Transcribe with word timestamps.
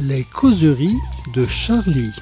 Les 0.00 0.22
causeries 0.22 0.96
de 1.34 1.44
Charlie. 1.44 2.12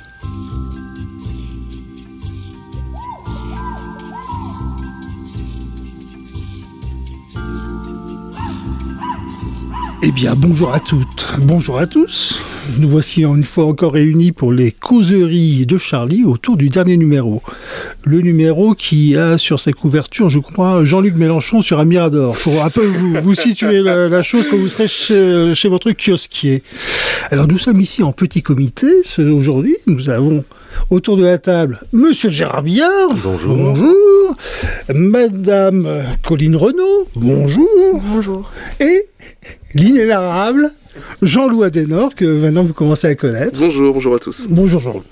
Eh 10.03 10.11
bien, 10.13 10.35
bonjour 10.37 10.73
à 10.73 10.81
toutes, 10.81 11.27
bonjour 11.43 11.79
à 11.79 11.87
tous. 11.87 12.41
Nous 12.79 12.89
voici 12.89 13.25
une 13.25 13.45
fois 13.45 13.67
encore 13.67 13.93
réunis 13.93 14.33
pour 14.33 14.53
les 14.53 14.73
causeries 14.73 15.67
de 15.67 15.77
Charlie 15.77 16.25
autour 16.25 16.57
du 16.57 16.69
dernier 16.69 16.97
numéro. 16.97 17.43
Le 18.09 18.21
numéro 18.21 18.77
qui 18.77 19.17
a 19.17 19.37
sur 19.37 19.59
sa 19.59 19.73
couverture, 19.73 20.31
je 20.31 20.39
crois, 20.39 20.85
Jean-Luc 20.85 21.17
Mélenchon 21.17 21.61
sur 21.61 21.81
un 21.81 21.85
mirador. 21.85 22.39
Pour 22.39 22.65
un 22.65 22.71
peu 22.71 22.87
vous, 22.87 23.15
vous 23.21 23.35
situer 23.35 23.81
la, 23.81 24.09
la, 24.09 24.23
chose 24.23 24.47
quand 24.47 24.57
vous 24.57 24.69
serez 24.69 24.87
chez, 24.87 25.53
chez 25.57 25.69
votre 25.69 25.91
kiosquier. 25.91 26.63
Alors, 27.33 27.49
nous 27.49 27.59
sommes 27.59 27.81
ici 27.81 28.05
en 28.05 28.13
petit 28.13 28.43
comité 28.43 28.87
aujourd'hui. 29.19 29.77
Nous 29.89 30.09
avons 30.09 30.45
autour 30.91 31.17
de 31.17 31.25
la 31.25 31.39
table 31.39 31.81
Monsieur 31.93 32.31
Gérard 32.31 32.63
Billard. 32.63 33.09
Bonjour. 33.25 33.57
Bonjour. 33.57 34.37
Madame 34.95 36.05
Colline 36.23 36.55
Renaud. 36.55 37.09
Bonjour. 37.17 38.01
Bonjour. 38.05 38.53
Et 38.79 39.09
l'inénarrable 39.75 40.71
Jean-Louis 41.23 41.67
Adenor, 41.67 42.15
que 42.15 42.25
maintenant 42.25 42.63
vous 42.63 42.73
commencez 42.73 43.09
à 43.09 43.17
connaître. 43.17 43.59
Bonjour, 43.59 43.93
bonjour 43.93 44.15
à 44.15 44.21
tous. 44.21 44.47
Bonjour 44.49 44.81
Jean. 44.81 45.03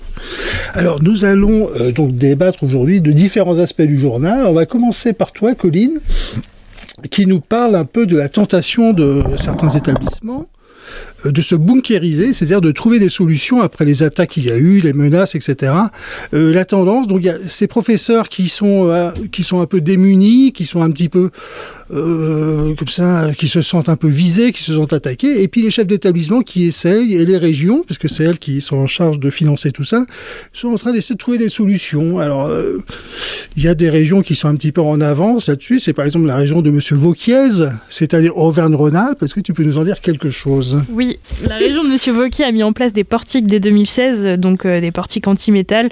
Alors 0.73 1.01
nous 1.01 1.25
allons 1.25 1.69
euh, 1.79 1.91
donc 1.91 2.15
débattre 2.15 2.63
aujourd'hui 2.63 3.01
de 3.01 3.11
différents 3.11 3.59
aspects 3.59 3.81
du 3.81 3.99
journal. 3.99 4.45
On 4.45 4.53
va 4.53 4.65
commencer 4.65 5.13
par 5.13 5.31
toi, 5.31 5.55
Colline, 5.55 5.99
qui 7.09 7.25
nous 7.25 7.39
parle 7.39 7.75
un 7.75 7.85
peu 7.85 8.05
de 8.05 8.17
la 8.17 8.29
tentation 8.29 8.93
de 8.93 9.23
certains 9.37 9.69
établissements 9.69 10.47
de 11.23 11.41
se 11.41 11.55
bunkériser, 11.55 12.33
c'est-à-dire 12.33 12.61
de 12.61 12.71
trouver 12.71 12.99
des 12.99 13.09
solutions 13.09 13.61
après 13.61 13.85
les 13.85 14.03
attaques 14.03 14.31
qu'il 14.31 14.45
y 14.45 14.51
a 14.51 14.57
eu, 14.57 14.79
les 14.79 14.93
menaces, 14.93 15.35
etc. 15.35 15.73
Euh, 16.33 16.53
la 16.53 16.65
tendance, 16.65 17.07
donc 17.07 17.19
il 17.21 17.25
y 17.25 17.29
a 17.29 17.37
ces 17.47 17.67
professeurs 17.67 18.29
qui 18.29 18.49
sont 18.49 18.89
euh, 18.89 19.11
qui 19.31 19.43
sont 19.43 19.61
un 19.61 19.65
peu 19.65 19.81
démunis, 19.81 20.51
qui 20.53 20.65
sont 20.65 20.81
un 20.81 20.91
petit 20.91 21.09
peu 21.09 21.31
euh, 21.93 22.73
comme 22.75 22.87
ça, 22.87 23.29
qui 23.37 23.47
se 23.47 23.61
sentent 23.61 23.89
un 23.89 23.95
peu 23.95 24.07
visés, 24.07 24.51
qui 24.51 24.61
se 24.63 24.73
sentent 24.73 24.93
attaqués, 24.93 25.43
et 25.43 25.47
puis 25.47 25.61
les 25.61 25.69
chefs 25.69 25.85
d'établissement 25.85 26.41
qui 26.41 26.65
essayent, 26.65 27.13
et 27.13 27.25
les 27.25 27.37
régions, 27.37 27.83
parce 27.87 27.99
que 27.99 28.07
c'est 28.07 28.23
elles 28.23 28.39
qui 28.39 28.59
sont 28.59 28.77
en 28.77 28.87
charge 28.87 29.19
de 29.19 29.29
financer 29.29 29.69
tout 29.69 29.83
ça, 29.83 30.03
sont 30.51 30.69
en 30.69 30.77
train 30.77 30.93
d'essayer 30.93 31.13
de 31.13 31.19
trouver 31.19 31.37
des 31.37 31.49
solutions. 31.49 32.17
Alors, 32.17 32.47
euh, 32.47 32.83
il 33.55 33.63
y 33.63 33.67
a 33.67 33.75
des 33.75 33.91
régions 33.91 34.23
qui 34.23 34.33
sont 34.33 34.47
un 34.47 34.55
petit 34.55 34.71
peu 34.71 34.81
en 34.81 34.99
avance 34.99 35.47
là-dessus, 35.47 35.79
c'est 35.79 35.93
par 35.93 36.05
exemple 36.05 36.25
la 36.25 36.35
région 36.35 36.63
de 36.63 36.71
Monsieur 36.71 36.95
Vauquiez, 36.95 37.49
c'est-à-dire 37.87 38.35
Auvergne-Rhône-Alpes. 38.35 39.21
Est-ce 39.21 39.35
que 39.35 39.41
tu 39.41 39.53
peux 39.53 39.63
nous 39.63 39.77
en 39.77 39.83
dire 39.83 40.01
quelque 40.01 40.31
chose? 40.31 40.81
Oui, 40.89 41.19
la 41.47 41.57
région 41.57 41.83
de 41.83 41.89
Monsieur 41.89 42.13
Vauquier 42.13 42.45
a 42.45 42.51
mis 42.51 42.63
en 42.63 42.73
place 42.73 42.93
des 42.93 43.03
portiques 43.03 43.45
dès 43.45 43.59
2016, 43.59 44.39
donc 44.39 44.65
euh, 44.65 44.81
des 44.81 44.91
portiques 44.91 45.27
anti-métal, 45.27 45.89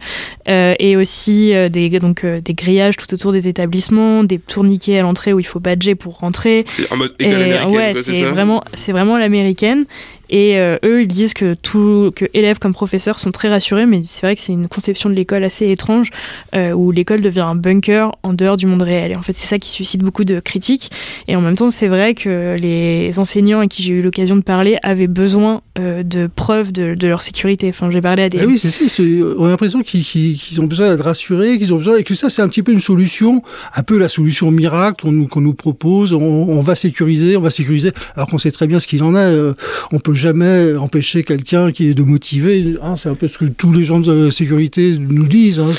et 0.48 0.96
aussi 0.96 1.54
des, 1.70 1.90
donc, 2.00 2.26
des 2.26 2.54
grillages 2.54 2.98
tout 2.98 3.14
autour 3.14 3.32
des 3.32 3.48
établissements, 3.48 4.24
des 4.24 4.40
tourniquets 4.40 4.98
à 4.98 5.04
l'entrée 5.04 5.34
où 5.34 5.40
il 5.40 5.46
faut 5.46 5.60
badger 5.60 5.83
pour 5.96 6.20
rentrer. 6.20 6.66
C'est 6.70 6.92
en 6.92 6.98
mode 6.98 7.14
école 7.20 7.42
Et, 7.42 7.44
américaine, 7.44 7.70
ouais, 7.72 7.92
quoi, 7.94 8.04
c'est 8.04 8.14
c'est 8.14 8.20
ça 8.22 8.30
vraiment, 8.32 8.64
c'est 8.74 8.92
vraiment 8.92 9.18
l'américaine. 9.18 9.86
Et 10.34 10.58
euh, 10.58 10.80
eux, 10.84 11.04
ils 11.04 11.08
disent 11.08 11.36
que 11.36 11.54
tout, 11.54 12.12
que 12.16 12.26
élèves 12.34 12.58
comme 12.58 12.74
professeurs 12.74 13.20
sont 13.20 13.32
très 13.32 13.50
rassurés, 13.50 13.86
mais 13.86 14.02
c'est 14.04 14.22
vrai 14.22 14.36
que 14.36 14.42
c'est 14.42 14.52
une 14.52 14.68
conception 14.68 15.08
de 15.12 15.14
l'école 15.14 15.44
assez 15.44 15.70
étrange, 15.70 16.10
euh, 16.56 16.72
où 16.72 16.90
l'école 16.90 17.22
devient 17.22 17.42
un 17.42 17.54
bunker 17.54 18.16
en 18.24 18.34
dehors 18.34 18.58
du 18.58 18.66
monde 18.66 18.82
réel. 18.82 19.12
Et 19.12 19.16
en 19.16 19.22
fait, 19.22 19.38
c'est 19.38 19.46
ça 19.46 19.60
qui 19.60 19.70
suscite 19.70 20.02
beaucoup 20.02 20.24
de 20.24 20.40
critiques. 20.40 20.90
Et 21.28 21.36
en 21.36 21.42
même 21.42 21.56
temps, 21.56 21.70
c'est 21.70 21.88
vrai 21.88 22.16
que 22.16 22.56
les 22.60 23.20
enseignants 23.20 23.60
à 23.60 23.68
qui 23.68 23.84
j'ai 23.84 23.94
eu 23.94 24.02
l'occasion 24.02 24.36
de 24.36 24.42
parler 24.42 24.78
avaient 24.82 25.06
besoin 25.06 25.62
euh, 25.78 26.02
de 26.02 26.28
preuves 26.28 26.72
de, 26.72 26.96
leur 27.06 27.22
sécurité. 27.22 27.70
Enfin, 27.70 27.92
j'ai 27.92 28.02
parlé 28.02 28.24
à 28.24 28.30
des 28.30 28.40
Ah 28.40 28.46
oui, 28.48 28.58
c'est 28.58 28.70
ça. 28.72 29.04
On 29.38 29.46
a 29.46 29.50
l'impression 29.50 29.84
qu'ils 29.84 30.60
ont 30.60 30.66
besoin 30.66 30.90
d'être 30.90 31.06
rassurés, 31.06 31.60
qu'ils 31.60 31.76
ont 31.76 31.78
besoin 31.78 31.98
et 31.98 32.04
que 32.04 32.16
ça, 32.16 32.32
c'est 32.32 32.42
un 32.42 32.48
petit 32.48 32.64
peu 32.64 32.72
une 32.72 32.82
solution, 32.82 33.44
un 33.76 33.84
peu 33.84 34.00
la 34.00 34.08
solution 34.08 34.50
miracle 34.50 35.04
qu'on 35.04 35.42
nous, 35.42 35.54
propose. 35.54 36.14
On, 36.14 36.20
on 36.20 36.60
va 36.60 36.74
sécuriser, 36.74 37.38
on 37.38 37.42
va 37.42 37.52
sécuriser, 37.52 37.92
alors 38.16 38.28
qu'on 38.28 38.40
sait 38.40 38.52
très 38.52 38.66
bien 38.66 38.80
ce 38.80 38.88
qu'il 38.88 39.04
en. 39.04 39.14
Euh, 39.14 39.54
on 39.92 40.00
peut 40.00 40.23
jamais 40.24 40.76
empêcher 40.76 41.24
quelqu'un 41.24 41.72
qui 41.72 41.90
est 41.90 41.94
de 41.94 42.04
motiver. 42.04 42.76
Hein, 42.82 42.96
c'est 42.98 43.10
un 43.10 43.16
peu 43.16 43.28
ce 43.28 43.38
que 43.38 43.46
tous 43.46 43.72
les 43.72 43.84
gens 43.84 44.00
de 44.00 44.30
sécurité 44.30 44.96
nous 45.00 45.28
disent. 45.28 45.60
Hein, 45.60 45.72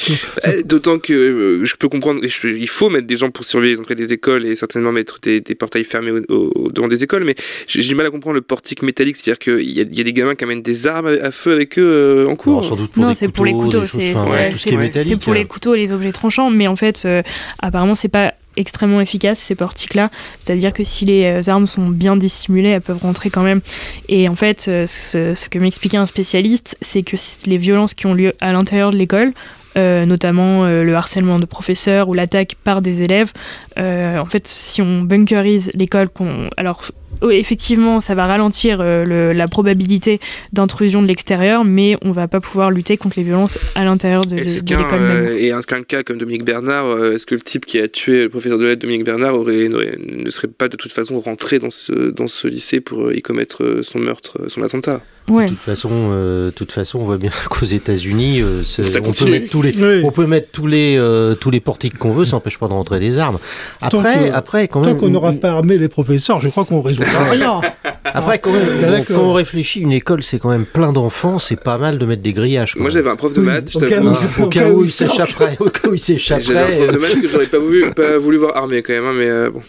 Eh, 0.47 0.63
D'autant 0.63 0.99
que 0.99 1.13
euh, 1.13 1.65
je 1.65 1.75
peux 1.77 1.89
comprendre, 1.89 2.21
je- 2.23 2.49
il 2.49 2.69
faut 2.69 2.91
mettre 2.91 3.07
des 3.07 3.17
gens 3.17 3.31
pour 3.31 3.45
surveiller 3.45 3.75
les 3.75 3.81
entrées 3.81 3.95
des 3.95 4.13
écoles 4.13 4.45
et 4.47 4.55
certainement 4.55 4.93
mettre 4.93 5.19
des, 5.23 5.41
des 5.41 5.55
portails 5.55 5.85
fermés 5.85 6.11
au, 6.29 6.53
au- 6.55 6.71
devant 6.71 6.89
des 6.89 7.03
écoles, 7.03 7.25
mais 7.25 7.35
j'ai 7.67 7.83
du 7.83 7.95
mal 7.95 8.07
à 8.07 8.11
comprendre 8.11 8.35
le 8.37 8.43
portique 8.43 8.83
métallique, 8.83 9.17
c'est-à-dire 9.17 9.39
qu'il 9.39 9.71
y, 9.71 9.81
a- 9.81 9.85
il 9.91 9.97
y 9.97 10.01
a 10.01 10.05
des 10.05 10.13
gamins 10.13 10.35
qui 10.35 10.45
amènent 10.45 10.63
des 10.63 10.87
armes 10.87 11.07
à, 11.07 11.27
à 11.27 11.31
feu 11.31 11.53
avec 11.53 11.79
eux 11.79 11.83
euh, 11.85 12.27
en 12.27 12.31
Non, 12.31 12.37
cours. 12.37 12.65
sans 12.65 12.77
doute 12.77 12.91
pour 12.93 13.03
non, 13.03 13.09
des 13.09 13.15
c'est 13.15 13.29
pour 13.29 13.45
les 13.47 13.53
couteaux, 13.53 13.87
C'est 13.87 14.15
enfin, 14.15 14.31
ouais, 14.31 15.17
pour 15.21 15.35
les 15.35 15.45
couteaux 15.45 15.75
et 15.75 15.79
les 15.79 15.93
objets 15.93 16.13
tranchants, 16.13 16.51
mais 16.51 16.67
en 16.67 16.77
fait, 16.77 17.03
euh, 17.07 17.23
apparemment, 17.61 17.95
c'est 17.95 18.09
pas 18.09 18.35
extrêmement 18.57 19.01
efficace 19.01 19.39
ces 19.39 19.55
portiques-là. 19.55 20.11
C'est-à-dire 20.39 20.73
que 20.73 20.85
si 20.85 21.05
les 21.05 21.25
euh, 21.25 21.51
armes 21.51 21.67
sont 21.67 21.89
bien 21.89 22.17
dissimulées, 22.17 22.71
elles 22.71 22.81
peuvent 22.81 23.03
rentrer 23.03 23.31
quand 23.31 23.43
même. 23.43 23.61
Et 24.09 24.29
en 24.29 24.37
fait, 24.37 24.67
euh, 24.69 24.87
ce, 24.87 25.49
que 25.49 25.59
m'expliquait 25.59 25.97
un 25.97 26.07
spécialiste, 26.07 26.77
c'est 26.81 27.03
que 27.03 27.17
les 27.47 27.59
violences 27.59 27.95
qui 27.95 28.07
ont 28.07 28.15
lieu 28.15 28.35
à 28.41 28.53
l'intérieur 28.53 28.91
de 28.91 28.97
l'école, 28.97 29.33
euh, 29.77 30.07
notamment 30.07 30.67
le 30.67 30.95
harcèlement 30.95 31.41
de 31.41 31.47
professeurs 31.47 32.09
ou 32.09 32.15
l'attaque 32.15 32.55
par 32.63 32.81
des 32.81 33.03
élèves, 33.03 33.33
en 33.77 34.27
fait, 34.27 34.47
si 34.47 34.81
on 34.83 35.03
bunkerise 35.03 35.71
l'école, 35.75 36.09
qu'on 36.09 36.49
alors 36.57 36.85
effectivement, 37.31 38.01
ça 38.01 38.15
va 38.15 38.27
ralentir 38.27 38.79
euh, 38.81 39.05
le- 39.05 39.33
la 39.33 39.49
probabilité 39.49 40.21
d'intrusion 40.53 41.03
de 41.03 41.07
l'extérieur, 41.09 41.65
mais 41.65 41.97
on 42.03 42.13
va 42.13 42.29
pas 42.29 42.41
pouvoir 42.41 42.71
lutter 42.71 42.97
contre 42.97 43.19
les 43.19 43.25
violences 43.25 43.59
à 43.75 43.85
l'intérieur 43.85 44.25
de, 44.25 44.37
l'école 44.37 45.01
même. 45.01 45.27
euh, 45.27 45.37
et 45.39 45.53
qu'un 45.67 45.83
cas 45.83 46.03
comme 46.03 46.19
Dominique 46.19 46.45
Bernard, 46.45 46.87
euh, 46.87 47.13
est-ce 47.15 47.27
que 47.27 47.35
le 47.35 47.41
type 47.41 47.67
qui 47.67 47.79
a 47.79 47.89
tué 47.89 48.23
le 48.23 48.29
professeur 48.29 48.59
de 48.59 48.67
lettres 48.67 48.83
Dominique 48.83 49.05
Bernard 49.05 49.35
aurait, 49.35 49.69
ne 49.69 50.31
serait 50.31 50.49
pas 50.49 50.69
de 50.69 50.77
toute 50.77 50.93
façon 50.93 51.19
rentré 51.21 51.59
dans 51.59 51.71
ce, 51.71 52.11
dans 52.11 52.29
ce 52.29 52.49
lycée 52.49 52.81
pour 52.81 53.13
y 53.13 53.23
commettre 53.23 53.81
son 53.83 53.99
meurtre, 53.99 54.39
son 54.49 54.63
attentat? 54.63 55.01
Ouais. 55.29 55.45
De 55.47 55.51
toute 55.51 55.61
façon, 55.61 55.89
euh, 55.93 56.51
toute 56.51 56.73
façon, 56.73 56.99
on 56.99 57.05
voit 57.05 57.17
bien 57.17 57.31
qu'aux 57.51 57.65
États-Unis, 57.65 58.43
euh, 58.43 58.63
on 59.05 59.13
peut 59.13 59.31
mettre 59.31 59.49
tous 59.51 59.63
les, 59.63 59.73
Oui. 59.73 60.03
on 60.05 60.11
peut 60.11 60.27
mettre 60.27 60.49
tous 60.53 60.67
les, 60.67 60.97
euh, 60.99 61.35
tous 61.35 61.51
les 61.51 61.61
portiques 61.61 61.97
qu'on 61.97 62.13
veut, 62.13 62.25
ça 62.27 62.33
n'empêche 62.37 62.59
pas 62.59 62.69
de 62.69 62.73
rentrer 62.75 63.01
des 63.01 63.19
armes. 63.19 63.39
Tant 63.81 63.87
Après, 64.01 64.29
que- 64.31 64.35
après, 64.35 64.69
quand 64.69 64.83
Tant 64.83 64.95
qu'on 64.97 65.09
n'aura 65.09 65.33
pas 65.33 65.51
armé 65.51 65.79
les 65.79 65.89
professeurs, 65.89 66.41
je 66.43 66.51
crois 66.51 66.65
qu'on 66.67 66.83
résoudra 66.83 67.25
rien. 67.31 67.61
après, 68.05 68.39
quand, 68.39 68.53
même, 68.53 68.63
Ah, 68.67 68.85
bon, 68.87 68.91
d'accord. 68.93 69.17
quand 69.17 69.23
on 69.25 69.33
réfléchit, 69.33 69.81
une 69.81 69.93
école, 69.93 70.23
c'est 70.23 70.39
quand 70.39 70.51
même 70.51 70.67
plein 70.67 70.93
d'enfants, 70.93 71.39
c'est 71.39 71.61
pas 71.63 71.79
mal 71.79 71.97
de 71.99 72.05
mettre 72.05 72.23
des 72.23 72.33
grillages. 72.35 72.75
Moi 72.77 72.91
j'avais 72.91 73.09
un 73.11 73.17
prof 73.17 73.33
de 73.33 73.41
Oui, 73.41 73.47
maths, 73.47 73.71
je 73.73 73.79
au 73.79 73.89
cas 73.89 74.01
où 74.03 74.09
Au 74.45 74.47
cas 74.49 74.71
où 74.71 74.83
il 74.85 74.91
s'échapperait, 74.91 75.57
au 75.59 75.71
cas 75.71 75.89
où 75.89 75.95
il 75.95 75.99
J'avais 75.99 76.21
un 76.23 76.39
s'échapperait. 76.41 76.77
prof 76.77 76.93
de 76.93 76.99
maths 76.99 77.21
que 77.23 77.29
j'aurais 77.29 77.47
pas 77.47 77.59
voulu, 77.59 77.91
pas 77.93 78.19
voulu 78.19 78.37
voir 78.37 78.57
armé 78.59 78.83
quand 78.83 78.93
même, 78.93 79.07
hein, 79.07 79.15
mais 79.17 79.27
euh, 79.27 79.51
bon. 79.51 79.63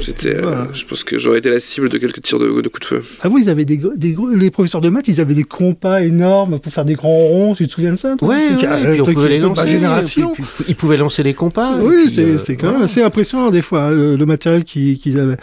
J'étais, 0.00 0.36
euh, 0.36 0.64
je 0.72 0.84
pense 0.84 1.04
que 1.04 1.18
j'aurais 1.18 1.38
été 1.38 1.50
la 1.50 1.60
cible 1.60 1.88
de 1.88 1.98
quelques 1.98 2.22
tirs 2.22 2.38
de, 2.38 2.46
de 2.60 2.68
coups 2.68 2.80
de 2.80 2.84
feu. 2.86 3.02
Ah 3.22 3.28
vous, 3.28 3.38
ils 3.38 3.48
avaient 3.48 3.64
des, 3.64 3.80
les 4.36 4.50
professeurs 4.50 4.80
de 4.80 4.88
maths, 4.88 5.08
ils 5.08 5.20
avaient 5.20 5.34
des 5.34 5.44
compas 5.44 6.02
énormes 6.02 6.58
pour 6.58 6.72
faire 6.72 6.84
des 6.84 6.94
grands 6.94 7.08
ronds. 7.26 7.54
Tu 7.54 7.66
te 7.66 7.72
souviens 7.72 7.92
de 7.92 7.98
ça 7.98 8.14
toi? 8.18 8.28
Ouais, 8.28 8.36
ouais, 8.54 8.66
un 8.66 8.92
et 8.92 8.92
puis 8.92 9.00
on 9.02 9.12
pouvait 9.12 9.28
les 9.28 9.38
lancer. 9.38 9.68
génération. 9.68 10.32
puis- 10.34 10.42
puis- 10.44 10.64
ils 10.68 10.76
pouvaient 10.76 10.96
lancer 10.96 11.22
les 11.22 11.34
compas. 11.34 11.76
Oui, 11.80 12.10
c'est 12.12 12.24
euh, 12.24 12.38
c'est 12.38 12.56
quand 12.56 12.72
même 12.72 12.82
assez 12.82 13.02
impressionnant 13.02 13.50
des 13.50 13.62
fois, 13.62 13.84
hein, 13.84 13.90
le, 13.92 14.16
le 14.16 14.26
matériel 14.26 14.64
qu'ils 14.64 14.98
qu'ils 14.98 15.18
avaient. 15.18 15.36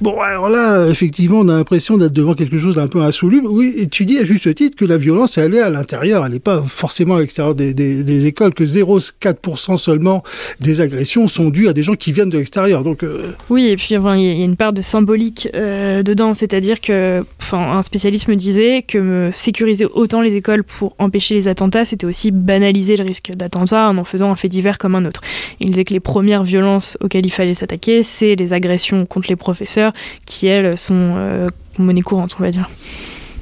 Bon, 0.00 0.18
alors 0.20 0.48
là, 0.48 0.86
effectivement, 0.88 1.40
on 1.40 1.48
a 1.48 1.56
l'impression 1.56 1.98
d'être 1.98 2.12
devant 2.12 2.34
quelque 2.34 2.58
chose 2.58 2.76
d'un 2.76 2.88
peu 2.88 3.00
insoluble. 3.00 3.46
Oui, 3.46 3.74
et 3.76 3.86
tu 3.88 4.04
dis 4.04 4.18
à 4.18 4.24
juste 4.24 4.54
titre 4.54 4.76
que 4.76 4.84
la 4.84 4.96
violence, 4.96 5.38
elle 5.38 5.54
est 5.54 5.60
à 5.60 5.70
l'intérieur, 5.70 6.24
elle 6.26 6.32
n'est 6.32 6.38
pas 6.40 6.62
forcément 6.66 7.16
à 7.16 7.20
l'extérieur 7.20 7.54
des, 7.54 7.74
des- 7.74 8.02
des 8.02 8.26
écoles, 8.26 8.54
que 8.54 8.64
0,4% 8.64 9.76
seulement 9.76 10.22
des 10.60 10.80
agressions 10.80 11.26
sont 11.28 11.50
dues 11.50 11.68
à 11.68 11.72
des 11.72 11.82
gens 11.82 11.94
qui 11.94 12.12
viennent 12.12 12.30
de 12.30 12.38
l'extérieur. 12.38 12.82
Donc, 12.84 13.02
euh, 13.02 13.30
Oui, 13.50 13.66
et 13.68 13.76
puis 13.76 13.91
il 14.14 14.22
y 14.22 14.42
a- 14.42 14.44
une 14.44 14.56
part 14.56 14.72
de 14.72 14.82
symbolique 14.82 15.48
euh, 15.54 16.02
dedans, 16.02 16.34
c'est-à-dire 16.34 16.80
que, 16.80 17.24
un 17.52 17.82
spécialiste 17.82 18.28
me 18.28 18.36
disait 18.36 18.82
que 18.82 19.30
sécuriser 19.32 19.84
autant 19.86 20.20
les 20.20 20.34
écoles 20.34 20.64
pour 20.64 20.94
empêcher 20.98 21.34
les 21.34 21.48
attentats, 21.48 21.84
c'était 21.84 22.06
aussi 22.06 22.30
banaliser 22.30 22.96
le 22.96 23.04
risque 23.04 23.32
d'attentat 23.36 23.88
en 23.88 23.98
en 23.98 24.04
faisant 24.04 24.30
un 24.30 24.36
fait 24.36 24.48
divers 24.48 24.78
comme 24.78 24.94
un 24.94 25.04
autre. 25.04 25.20
Il 25.60 25.70
disait 25.70 25.84
que 25.84 25.92
les 25.92 26.00
premières 26.00 26.44
violences 26.44 26.96
auxquelles 27.00 27.26
il 27.26 27.30
fallait 27.32 27.54
s'attaquer, 27.54 28.02
c'est 28.02 28.34
les 28.36 28.52
agressions 28.52 29.06
contre 29.06 29.28
les 29.28 29.36
professeurs, 29.36 29.92
qui 30.26 30.46
elles 30.46 30.76
sont 30.78 30.94
euh, 31.16 31.46
monnaie 31.78 32.00
courante, 32.02 32.36
on 32.38 32.42
va 32.42 32.50
dire. 32.50 32.68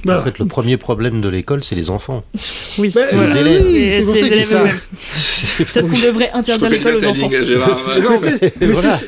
Voilà. 0.05 0.21
En 0.21 0.25
fait, 0.25 0.39
le 0.39 0.47
premier 0.47 0.77
problème 0.77 1.21
de 1.21 1.29
l'école, 1.29 1.63
c'est 1.63 1.75
les 1.75 1.91
enfants. 1.91 2.23
Oui, 2.79 2.91
Bah, 2.95 3.03
voilà. 3.13 3.35
les 3.35 3.41
élèves. 3.41 3.63
oui, 3.67 3.91
c'est 3.91 4.03
pour 4.03 4.17
ça 4.17 4.29
qu'il 4.29 4.45
faut-. 4.45 5.65
Peut-être 5.73 5.89
qu'on 5.89 5.99
devrait 6.07 6.31
interdire 6.33 6.69
l'école 6.71 6.97
aux 6.97 7.07
enfants. 7.07 7.31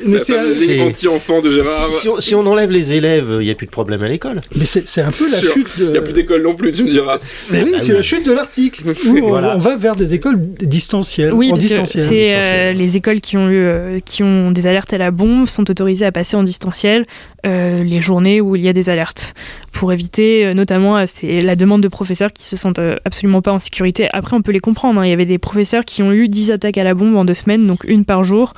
Mais 0.05 0.19
c'est- 0.19 0.79
anti-enfant 0.81 1.41
de 1.41 1.49
Gérard. 1.49 1.91
Si, 1.91 1.99
si 2.01 2.09
on, 2.09 2.19
si 2.19 2.35
on 2.35 2.45
enlève 2.45 2.71
les 2.71 2.93
élèves, 2.93 3.27
il 3.39 3.45
n'y 3.45 3.51
a 3.51 3.55
plus 3.55 3.65
de 3.65 3.71
problème 3.71 4.01
à 4.03 4.07
l'école. 4.07 4.39
mais 4.55 4.65
c'est- 4.65 4.83
un 5.01 5.09
peu 5.09 5.31
la 5.31 5.37
Sûr. 5.39 5.53
chute 5.53 5.79
de... 5.79 5.85
Il 5.85 5.91
n'y 5.91 5.97
a 5.97 6.01
plus 6.01 6.13
d'école 6.13 6.41
non 6.43 6.55
plus, 6.55 6.71
tu 6.71 6.83
me 6.83 6.89
diras. 6.89 7.19
Mais 7.51 7.63
oui, 7.63 7.71
Ah 7.75 7.79
c'est 7.79 7.91
oui. 7.91 7.97
la 7.97 8.01
chute 8.03 8.25
de 8.25 8.31
l'article. 8.31 8.83
On, 9.07 9.27
Voilà. 9.27 9.55
on 9.55 9.59
va 9.59 9.75
vers 9.75 9.95
des 9.95 10.13
écoles 10.13 10.37
distancielles. 10.59 11.33
Oui, 11.33 11.51
c'est 11.85 12.33
euh, 12.35 12.71
les 12.73 12.97
écoles 12.97 13.21
qui 13.21 13.37
ont, 13.37 13.49
eu, 13.49 13.55
euh, 13.57 13.99
qui 14.03 14.23
ont 14.23 14.51
des 14.51 14.67
alertes 14.67 14.93
à 14.93 14.97
la 14.97 15.11
bombe 15.11 15.47
sont 15.47 15.69
autorisées 15.69 16.05
à 16.05 16.11
passer 16.11 16.35
en 16.35 16.43
distanciel 16.43 17.05
euh, 17.45 17.83
les 17.83 18.01
journées 18.01 18.41
où 18.41 18.55
il 18.55 18.61
y 18.61 18.69
a 18.69 18.73
des 18.73 18.89
alertes. 18.89 19.33
Pour 19.71 19.91
éviter, 19.91 20.53
notamment, 20.53 21.05
c'est 21.07 21.41
la 21.41 21.55
demande 21.55 21.81
de 21.81 21.87
professeurs 21.87 22.31
qui 22.31 22.43
se 22.43 22.55
sentent 22.55 22.79
absolument 23.05 23.41
pas 23.41 23.51
en 23.51 23.59
sécurité. 23.59 24.07
Après, 24.13 24.35
on 24.35 24.41
peut 24.41 24.51
les 24.51 24.59
comprendre. 24.59 25.01
Hein. 25.01 25.05
Il 25.05 25.09
y 25.09 25.13
avait 25.13 25.25
des 25.25 25.39
professeurs 25.39 25.83
qui 25.83 26.03
ont 26.03 26.11
eu 26.11 26.29
10 26.29 26.51
attaques 26.51 26.77
à 26.77 26.83
la 26.83 26.93
bombe 26.93 27.15
en 27.15 27.25
deux 27.25 27.33
semaines, 27.33 27.67
donc 27.67 27.83
une 27.85 28.05
par 28.05 28.23
jour. 28.23 28.53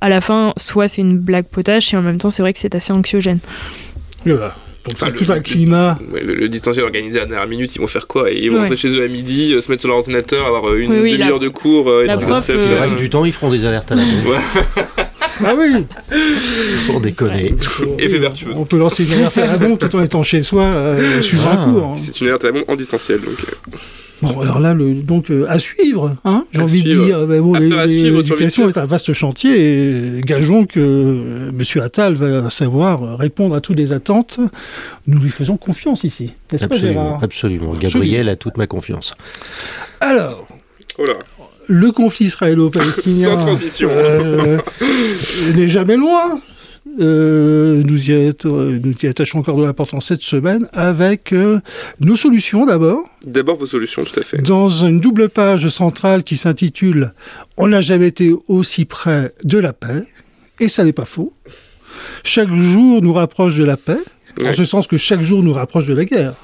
À 0.00 0.08
la 0.08 0.20
fin, 0.20 0.52
soit 0.56 0.88
c'est 0.88 1.00
une 1.00 1.18
blague 1.18 1.46
potache, 1.46 1.94
et 1.94 1.96
en 1.96 2.02
même 2.02 2.18
temps, 2.18 2.30
c'est 2.30 2.42
vrai 2.42 2.52
que 2.52 2.58
c'est 2.58 2.74
assez 2.74 2.92
anxiogène. 2.92 3.38
Enfin, 4.92 5.10
tout 5.10 5.30
un 5.30 5.40
climat. 5.40 5.98
Le, 6.12 6.48
distanciel 6.48 6.84
organisé 6.84 7.18
à 7.18 7.22
la 7.22 7.26
dernière 7.26 7.48
minute, 7.48 7.74
ils 7.74 7.80
vont 7.80 7.86
faire 7.86 8.06
quoi? 8.06 8.30
Ils 8.30 8.50
vont 8.50 8.60
rentrer 8.60 8.76
chez 8.76 8.88
eux 8.88 9.02
à 9.02 9.08
midi, 9.08 9.52
euh, 9.52 9.60
se 9.60 9.70
mettre 9.70 9.80
sur 9.80 9.88
leur 9.88 9.98
ordinateur, 9.98 10.46
avoir 10.46 10.68
euh, 10.68 10.78
une 10.78 10.90
demi-heure 10.90 11.38
de 11.38 11.48
cours. 11.48 11.90
Euh, 11.90 12.06
le 12.06 12.80
reste 12.80 12.96
du 12.96 13.10
temps, 13.10 13.24
ils 13.24 13.32
feront 13.32 13.50
des 13.50 13.66
alertes 13.66 13.92
à 13.92 13.96
la 13.96 14.02
Ah 15.44 15.54
oui 15.56 15.86
Pour 16.86 17.00
déconner. 17.00 17.54
Effet 17.98 18.18
vertueux. 18.18 18.52
On 18.54 18.64
peut 18.64 18.78
lancer 18.78 19.04
une 19.04 19.12
alerte 19.14 19.38
à 19.38 19.46
la 19.46 19.56
bombe 19.56 19.78
tout 19.78 19.94
en 19.94 20.02
étant 20.02 20.22
chez 20.22 20.42
soi, 20.42 20.64
euh, 20.64 21.22
suivre 21.22 21.48
un 21.48 21.58
ah. 21.58 21.64
cours. 21.64 21.84
Hein. 21.84 21.94
C'est 21.96 22.20
une 22.20 22.28
alerte 22.28 22.44
à 22.44 22.48
la 22.48 22.52
bombe 22.54 22.64
en 22.68 22.76
distanciel. 22.76 23.20
Donc, 23.20 23.36
Bon, 24.20 24.40
alors 24.40 24.58
là, 24.58 24.74
le, 24.74 24.94
donc 24.94 25.30
euh, 25.30 25.46
à 25.48 25.60
suivre, 25.60 26.16
hein, 26.24 26.44
j'ai 26.52 26.60
envie 26.60 26.82
de 26.82 26.90
dire. 26.90 27.26
bon, 27.40 27.54
l'éducation 27.54 28.68
est 28.68 28.76
un 28.76 28.84
vaste 28.84 29.12
chantier 29.12 30.16
et 30.16 30.20
gageons 30.22 30.66
que 30.66 30.80
euh, 30.80 31.48
M. 31.50 31.82
Attal 31.82 32.14
va 32.14 32.50
savoir 32.50 33.16
répondre 33.16 33.54
à 33.54 33.60
toutes 33.60 33.76
les 33.76 33.92
attentes. 33.92 34.40
Nous 35.06 35.20
lui 35.20 35.30
faisons 35.30 35.56
confiance 35.56 36.02
ici, 36.02 36.34
n'est-ce 36.50 36.66
pas, 36.66 36.76
Gérard? 36.76 37.22
Absolument. 37.22 37.74
Gabriel 37.74 38.28
a 38.28 38.34
toute 38.34 38.56
ma 38.56 38.66
confiance. 38.66 39.14
Alors. 40.00 40.48
Le 41.68 41.92
conflit 41.92 42.26
israélo-palestinien. 42.26 43.38
Sans 43.38 43.46
transition. 43.46 43.90
Euh, 43.92 44.58
n'est 45.54 45.68
jamais 45.68 45.96
loin. 45.96 46.40
Euh, 47.00 47.82
nous, 47.84 48.10
y 48.10 48.34
nous, 48.44 48.94
y 49.02 49.06
attachons 49.06 49.38
encore 49.38 49.56
de 49.58 49.64
l'importance 49.64 50.06
cette 50.06 50.22
semaine 50.22 50.68
avec 50.72 51.32
euh, 51.32 51.60
nos 52.00 52.16
solutions 52.16 52.66
d'abord. 52.66 53.04
D'abord 53.24 53.56
vos 53.56 53.66
solutions, 53.66 54.02
tout 54.04 54.18
à 54.18 54.22
fait. 54.22 54.38
Dans 54.38 54.68
une 54.68 54.98
double 54.98 55.28
page 55.28 55.68
centrale 55.68 56.24
qui 56.24 56.36
s'intitule 56.36 57.12
On 57.56 57.68
n'a 57.68 57.82
jamais 57.82 58.08
été 58.08 58.34
aussi 58.48 58.84
près 58.84 59.34
de 59.44 59.58
la 59.58 59.72
paix, 59.72 60.02
et 60.58 60.68
ça 60.68 60.82
n'est 60.82 60.92
pas 60.92 61.04
faux. 61.04 61.32
Chaque 62.24 62.52
jour 62.52 63.02
nous 63.02 63.12
rapproche 63.12 63.56
de 63.56 63.64
la 63.64 63.76
paix, 63.76 64.00
en 64.44 64.52
ce 64.52 64.64
sens 64.64 64.86
que 64.86 64.96
chaque 64.96 65.22
jour 65.22 65.42
nous 65.42 65.52
rapproche 65.52 65.86
de 65.86 65.94
la 65.94 66.04
guerre. 66.04 66.34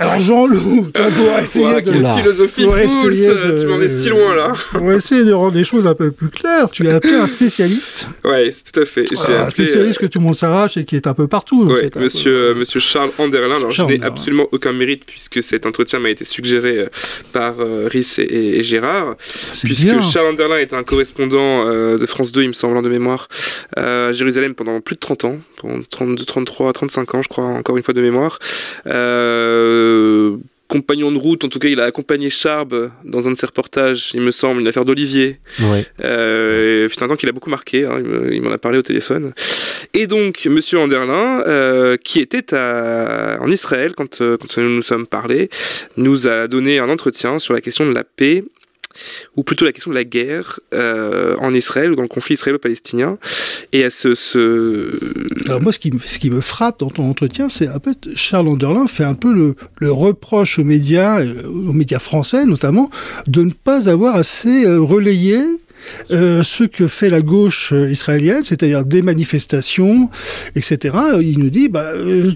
Alors 0.00 0.18
Jean-Loup, 0.18 0.86
tu 0.94 1.00
vas 1.02 1.42
essayer 1.42 1.82
de... 1.82 1.90
Quelle 1.90 2.22
philosophie 2.22 2.64
fools, 2.64 3.60
tu 3.60 3.66
m'en 3.66 3.78
es 3.82 3.88
si 3.88 4.08
loin 4.08 4.34
là. 4.34 4.54
On 4.74 4.86
va 4.86 4.94
essayer 4.94 5.24
de 5.24 5.32
rendre 5.34 5.54
les 5.54 5.64
choses 5.64 5.86
un 5.86 5.94
peu 5.94 6.10
plus 6.10 6.30
claires. 6.30 6.70
Tu 6.70 6.88
as 6.88 6.96
appelé 6.96 7.14
un 7.14 7.26
spécialiste. 7.26 8.08
Oui, 8.24 8.50
tout 8.50 8.80
à 8.80 8.86
fait. 8.86 9.04
un 9.12 9.50
spécialiste 9.50 9.98
euh, 10.00 10.06
que 10.06 10.10
tout 10.10 10.18
le 10.18 10.24
monde 10.24 10.34
s'arrache 10.34 10.78
et 10.78 10.86
qui 10.86 10.96
est 10.96 11.06
un 11.06 11.12
peu 11.12 11.28
partout. 11.28 11.66
Ouais, 11.66 11.90
monsieur, 11.96 12.32
euh, 12.32 12.54
monsieur 12.54 12.80
Charles 12.80 13.10
Anderlin. 13.18 13.56
Alors 13.56 13.70
je 13.70 13.82
n'ai 13.82 14.02
absolument 14.02 14.46
aucun 14.52 14.72
mérite 14.72 15.04
puisque 15.04 15.42
cet 15.42 15.66
entretien 15.66 15.98
m'a 15.98 16.08
été 16.08 16.24
suggéré 16.24 16.78
euh, 16.78 16.86
par 17.34 17.56
Rhys 17.58 18.20
et, 18.20 18.62
Gérard. 18.62 19.16
Puisque 19.62 20.00
Charles 20.00 20.28
Anderlin 20.28 20.56
est 20.56 20.72
un 20.72 20.82
correspondant 20.82 21.66
de 21.66 22.06
France 22.06 22.32
2, 22.32 22.42
il 22.42 22.48
me 22.48 22.52
semble, 22.54 22.82
de 22.82 22.88
mémoire, 22.88 23.28
à 23.76 24.12
Jérusalem 24.12 24.54
pendant 24.54 24.80
plus 24.80 24.94
de 24.94 25.00
30 25.00 25.24
ans, 25.26 25.36
pendant 25.60 25.80
32, 25.90 26.24
33, 26.24 26.72
35 26.72 27.14
ans, 27.14 27.22
je 27.22 27.28
crois, 27.28 27.44
encore 27.44 27.76
une 27.76 27.82
fois 27.82 27.92
de 27.92 28.00
mémoire. 28.00 28.38
Euh, 28.86 29.89
euh, 29.90 30.38
compagnon 30.70 31.10
de 31.10 31.18
route, 31.18 31.44
en 31.44 31.48
tout 31.48 31.58
cas, 31.58 31.68
il 31.68 31.80
a 31.80 31.84
accompagné 31.84 32.30
Charb 32.30 32.90
dans 33.04 33.26
un 33.26 33.32
de 33.32 33.36
ses 33.36 33.46
reportages, 33.46 34.12
il 34.14 34.20
me 34.20 34.30
semble, 34.30 34.60
une 34.60 34.68
affaire 34.68 34.84
d'Olivier. 34.84 35.38
Ouais. 35.60 35.84
Euh, 36.04 36.88
un 37.00 37.06
temps 37.08 37.16
qu'il 37.16 37.28
a 37.28 37.32
beaucoup 37.32 37.50
marqué, 37.50 37.84
hein, 37.84 38.00
il 38.30 38.40
m'en 38.40 38.52
a 38.52 38.58
parlé 38.58 38.78
au 38.78 38.82
téléphone. 38.82 39.32
Et 39.94 40.06
donc, 40.06 40.46
Monsieur 40.46 40.78
Anderlin, 40.78 41.42
euh, 41.46 41.96
qui 41.96 42.20
était 42.20 42.54
en 42.54 43.50
Israël 43.50 43.92
quand, 43.96 44.20
euh, 44.20 44.36
quand 44.36 44.56
nous 44.58 44.76
nous 44.76 44.82
sommes 44.82 45.06
parlé, 45.06 45.50
nous 45.96 46.28
a 46.28 46.46
donné 46.46 46.78
un 46.78 46.88
entretien 46.88 47.38
sur 47.38 47.52
la 47.52 47.60
question 47.60 47.88
de 47.88 47.94
la 47.94 48.04
paix 48.04 48.44
ou 49.36 49.42
plutôt 49.42 49.64
la 49.64 49.72
question 49.72 49.90
de 49.90 49.96
la 49.96 50.04
guerre 50.04 50.60
euh, 50.74 51.36
en 51.38 51.54
Israël 51.54 51.92
ou 51.92 51.96
dans 51.96 52.02
le 52.02 52.08
conflit 52.08 52.34
israélo-palestinien. 52.34 53.18
Et 53.72 53.84
à 53.84 53.90
ce, 53.90 54.08
Alors 55.46 55.62
moi, 55.62 55.72
ce 55.72 55.78
qui, 55.78 56.30
me, 56.30 56.40
frappe 56.40 56.80
dans 56.80 56.90
ton 56.90 57.08
entretien, 57.08 57.48
c'est 57.48 57.68
un 57.68 57.78
peu 57.78 57.94
Charles 58.14 58.48
Anderlin 58.48 58.86
fait 58.86 59.04
un 59.04 59.14
peu 59.14 59.32
le, 59.32 59.92
reproche 59.92 60.58
aux 60.58 60.64
médias, 60.64 61.20
euh, 61.20 61.46
aux 61.46 61.72
médias 61.72 61.98
français 61.98 62.44
notamment, 62.44 62.90
de 63.26 63.42
ne 63.42 63.52
pas 63.52 63.88
avoir 63.88 64.16
assez 64.16 64.64
euh, 64.64 64.80
relayé 64.80 65.38
ce 66.10 66.64
que 66.64 66.86
fait 66.86 67.08
la 67.08 67.22
gauche 67.22 67.72
israélienne, 67.72 68.42
c'est-à-dire 68.42 68.84
des 68.84 69.00
manifestations, 69.00 70.10
etc. 70.54 70.94
Il 71.22 71.38
nous 71.38 71.48
dit 71.48 71.70
bah, 71.70 71.92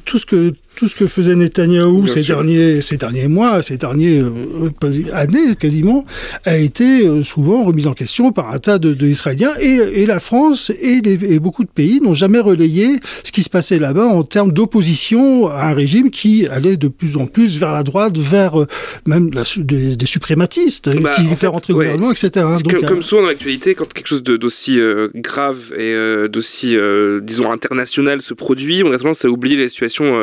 tout 0.06 0.18
ce 0.18 0.24
que 0.24 0.54
tout 0.74 0.88
ce 0.88 0.94
que 0.94 1.06
faisait 1.06 1.34
Netanyahou 1.34 2.06
ces 2.06 2.22
derniers, 2.22 2.80
ces 2.80 2.96
derniers 2.96 3.28
mois, 3.28 3.62
ces 3.62 3.76
dernières 3.76 4.26
euh, 4.26 5.12
années 5.12 5.54
quasiment, 5.56 6.04
a 6.44 6.56
été 6.56 7.06
euh, 7.06 7.22
souvent 7.22 7.62
remis 7.62 7.86
en 7.86 7.94
question 7.94 8.32
par 8.32 8.52
un 8.52 8.58
tas 8.58 8.78
de, 8.78 9.06
Israéliens 9.06 9.54
et, 9.60 9.76
et, 10.02 10.06
la 10.06 10.18
France 10.18 10.70
et, 10.80 11.00
et 11.04 11.38
beaucoup 11.38 11.64
de 11.64 11.68
pays 11.68 12.00
n'ont 12.00 12.14
jamais 12.14 12.40
relayé 12.40 12.98
ce 13.22 13.32
qui 13.32 13.42
se 13.42 13.50
passait 13.50 13.78
là-bas 13.78 14.06
en 14.06 14.22
termes 14.22 14.52
d'opposition 14.52 15.48
à 15.48 15.66
un 15.66 15.74
régime 15.74 16.10
qui 16.10 16.46
allait 16.46 16.76
de 16.76 16.88
plus 16.88 17.16
en 17.16 17.26
plus 17.26 17.58
vers 17.58 17.72
la 17.72 17.82
droite, 17.82 18.18
vers 18.18 18.60
euh, 18.60 18.66
même 19.06 19.30
la, 19.32 19.44
des, 19.56 19.96
des, 19.96 20.06
suprématistes 20.06 20.90
bah, 21.00 21.14
qui 21.16 21.26
fait 21.34 21.46
rentrer 21.46 21.72
le 21.72 21.78
gouvernement, 21.78 22.10
etc. 22.10 22.30
Donc, 22.64 22.84
comme 22.86 23.02
souvent 23.02 23.22
dans 23.22 23.28
l'actualité, 23.28 23.74
quand 23.74 23.92
quelque 23.92 24.08
chose 24.08 24.22
d'aussi 24.22 24.78
grave 25.14 25.72
et 25.76 25.94
d'aussi, 26.28 26.76
disons, 27.22 27.50
international 27.50 28.22
se 28.22 28.34
produit, 28.34 28.82
on 28.84 28.92
a 28.92 28.98
tendance 28.98 29.24
à 29.24 29.28
oublier 29.28 29.56
les 29.56 29.68
situations 29.68 30.16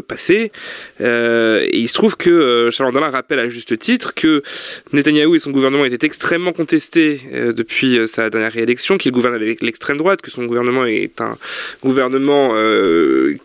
passé. 0.00 0.52
Euh, 1.00 1.66
et 1.70 1.78
il 1.78 1.88
se 1.88 1.94
trouve 1.94 2.16
que 2.16 2.30
euh, 2.30 2.70
Charles 2.70 2.90
Andalin 2.90 3.10
rappelle 3.10 3.38
à 3.38 3.48
juste 3.48 3.78
titre 3.78 4.14
que 4.14 4.42
Netanyahou 4.92 5.34
et 5.34 5.38
son 5.38 5.50
gouvernement 5.50 5.84
étaient 5.84 6.06
extrêmement 6.06 6.52
contestés 6.52 7.20
euh, 7.32 7.52
depuis 7.52 7.98
sa 8.06 8.30
dernière 8.30 8.52
réélection, 8.52 8.98
qu'il 8.98 9.12
gouverne 9.12 9.34
avec 9.34 9.62
l'extrême 9.62 9.96
droite, 9.96 10.20
que 10.22 10.30
son 10.30 10.44
gouvernement 10.44 10.84
est 10.86 11.20
un 11.20 11.36
gouvernement 11.82 12.54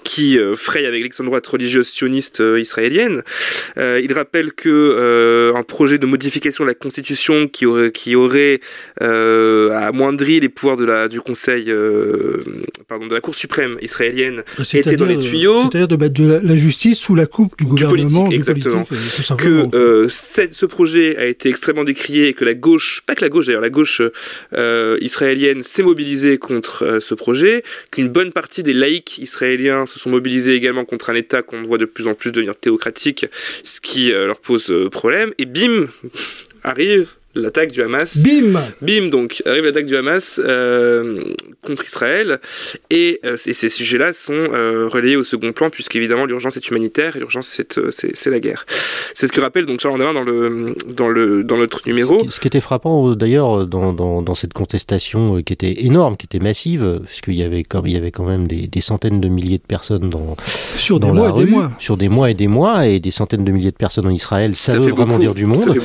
qui 0.03 0.37
fraye 0.55 0.85
avec 0.85 1.03
l'extrême 1.03 1.27
droite 1.27 1.45
religieuse 1.47 1.87
sioniste 1.87 2.41
israélienne. 2.57 3.23
il 3.77 4.11
rappelle 4.13 4.53
que 4.53 5.53
un 5.55 5.63
projet 5.63 5.97
de 5.97 6.05
modification 6.05 6.63
de 6.63 6.69
la 6.69 6.75
constitution 6.75 7.47
qui 7.47 7.65
aurait, 7.65 7.91
qui 7.91 8.15
aurait 8.15 8.59
amoindri 8.99 10.39
les 10.39 10.49
pouvoirs 10.49 10.77
de 10.77 10.85
la, 10.85 11.07
du 11.07 11.21
Conseil, 11.21 11.73
pardon, 12.87 13.07
de 13.07 13.13
la 13.13 13.21
Cour 13.21 13.35
suprême 13.35 13.77
israélienne 13.81 14.43
était 14.73 14.95
dans 14.95 15.05
les 15.05 15.19
tuyaux. 15.19 15.61
C'est-à-dire 15.63 15.87
de 15.87 15.95
mettre 15.95 16.13
de 16.13 16.27
la, 16.27 16.39
justice 16.55 16.99
sous 16.99 17.15
la 17.15 17.25
coupe 17.25 17.57
du, 17.57 17.65
gouvernement. 17.65 18.25
Politique, 18.25 18.33
exactement. 18.33 18.85
que 19.37 19.75
euh, 19.75 20.07
ce 20.09 20.65
projet 20.65 21.17
a 21.17 21.25
été 21.25 21.49
extrêmement 21.49 21.83
décrié 21.83 22.27
et 22.27 22.33
que 22.33 22.45
la 22.45 22.53
gauche, 22.53 23.01
pas 23.05 23.15
que 23.15 23.21
la 23.21 23.29
gauche 23.29 23.47
d'ailleurs, 23.47 23.61
la 23.61 23.69
gauche 23.69 24.01
euh, 24.53 24.97
israélienne 25.01 25.63
s'est 25.63 25.83
mobilisée 25.83 26.37
contre 26.37 26.83
euh, 26.83 26.99
ce 26.99 27.13
projet, 27.13 27.63
qu'une 27.91 28.09
bonne 28.09 28.31
partie 28.31 28.63
des 28.63 28.73
laïcs 28.73 29.17
israéliens 29.17 29.85
se 29.85 29.99
sont 29.99 30.09
mobilisés 30.09 30.55
également 30.55 30.85
contre 30.85 31.09
un 31.09 31.15
État 31.15 31.41
qu'on 31.41 31.63
voit 31.63 31.77
de 31.77 31.85
plus 31.85 32.07
en 32.07 32.13
plus 32.13 32.31
devenir 32.31 32.55
théocratique, 32.55 33.25
ce 33.63 33.81
qui 33.81 34.11
leur 34.11 34.39
pose 34.39 34.73
problème. 34.91 35.33
Et 35.37 35.45
bim, 35.45 35.87
arrive 36.63 37.15
l'attaque 37.35 37.71
du 37.71 37.81
Hamas. 37.81 38.17
Bim 38.17 38.59
Bim, 38.81 39.09
donc, 39.09 39.41
arrive 39.45 39.65
l'attaque 39.65 39.85
du 39.85 39.95
Hamas 39.95 40.39
euh, 40.43 41.23
contre 41.65 41.85
Israël. 41.85 42.39
Et, 42.89 43.19
euh, 43.25 43.37
ces 43.37 43.69
sujets-là 43.69 44.13
sont 44.13 44.33
euh, 44.33 44.87
relayés 44.91 45.15
au 45.15 45.23
second 45.23 45.51
plan, 45.51 45.69
puisqu'évidemment, 45.69 46.25
l'urgence 46.25 46.57
est 46.57 46.69
humanitaire 46.69 47.15
et 47.15 47.19
l'urgence, 47.19 47.61
c'est 47.89 48.29
la 48.29 48.39
guerre. 48.39 48.65
C'est 49.13 49.27
ce 49.27 49.33
que 49.33 49.41
rappelle 49.41 49.65
donc 49.65 49.79
Charles 49.79 49.95
Andalin 49.95 50.13
dans 50.13 50.23
le, 50.23 50.75
dans 50.87 51.09
le, 51.09 51.43
dans 51.43 51.57
notre 51.57 51.81
numéro. 51.85 52.29
Ce 52.29 52.39
qui, 52.39 52.47
était 52.47 52.61
frappant, 52.61 53.13
d'ailleurs, 53.15 53.65
dans, 53.65 53.93
dans, 53.93 54.21
dans, 54.21 54.35
cette 54.35 54.53
contestation 54.53 55.41
qui 55.41 55.53
était 55.53 55.85
énorme, 55.85 56.15
qui 56.17 56.25
était 56.25 56.39
massive, 56.39 57.01
parce 57.03 57.21
qu'il 57.21 57.35
y 57.35 57.43
avait, 57.43 57.63
comme, 57.63 57.87
il 57.87 57.93
y 57.93 57.97
avait 57.97 58.11
quand 58.11 58.25
même 58.25 58.47
des, 58.47 58.67
des, 58.67 58.81
centaines 58.81 59.19
de 59.21 59.27
milliers 59.27 59.57
de 59.57 59.63
personnes 59.67 60.09
dans, 60.09 60.35
sur 60.77 60.99
dans 60.99 61.07
des 61.07 61.13
mois 61.13 61.29
et 61.29 61.45
des 61.45 61.51
mois. 61.51 61.71
Sur 61.79 61.97
des 61.97 62.09
mois 62.09 62.31
et 62.31 62.33
des 62.33 62.47
mois, 62.47 62.87
et 62.87 62.99
des 62.99 63.11
centaines 63.11 63.43
de 63.43 63.51
milliers 63.51 63.71
de 63.71 63.75
personnes 63.75 64.07
en 64.07 64.11
Israël, 64.11 64.55
ça, 64.55 64.77
veut 64.77 64.91
vraiment 64.91 65.19
dire 65.19 65.33
du 65.33 65.45
monde. 65.45 65.77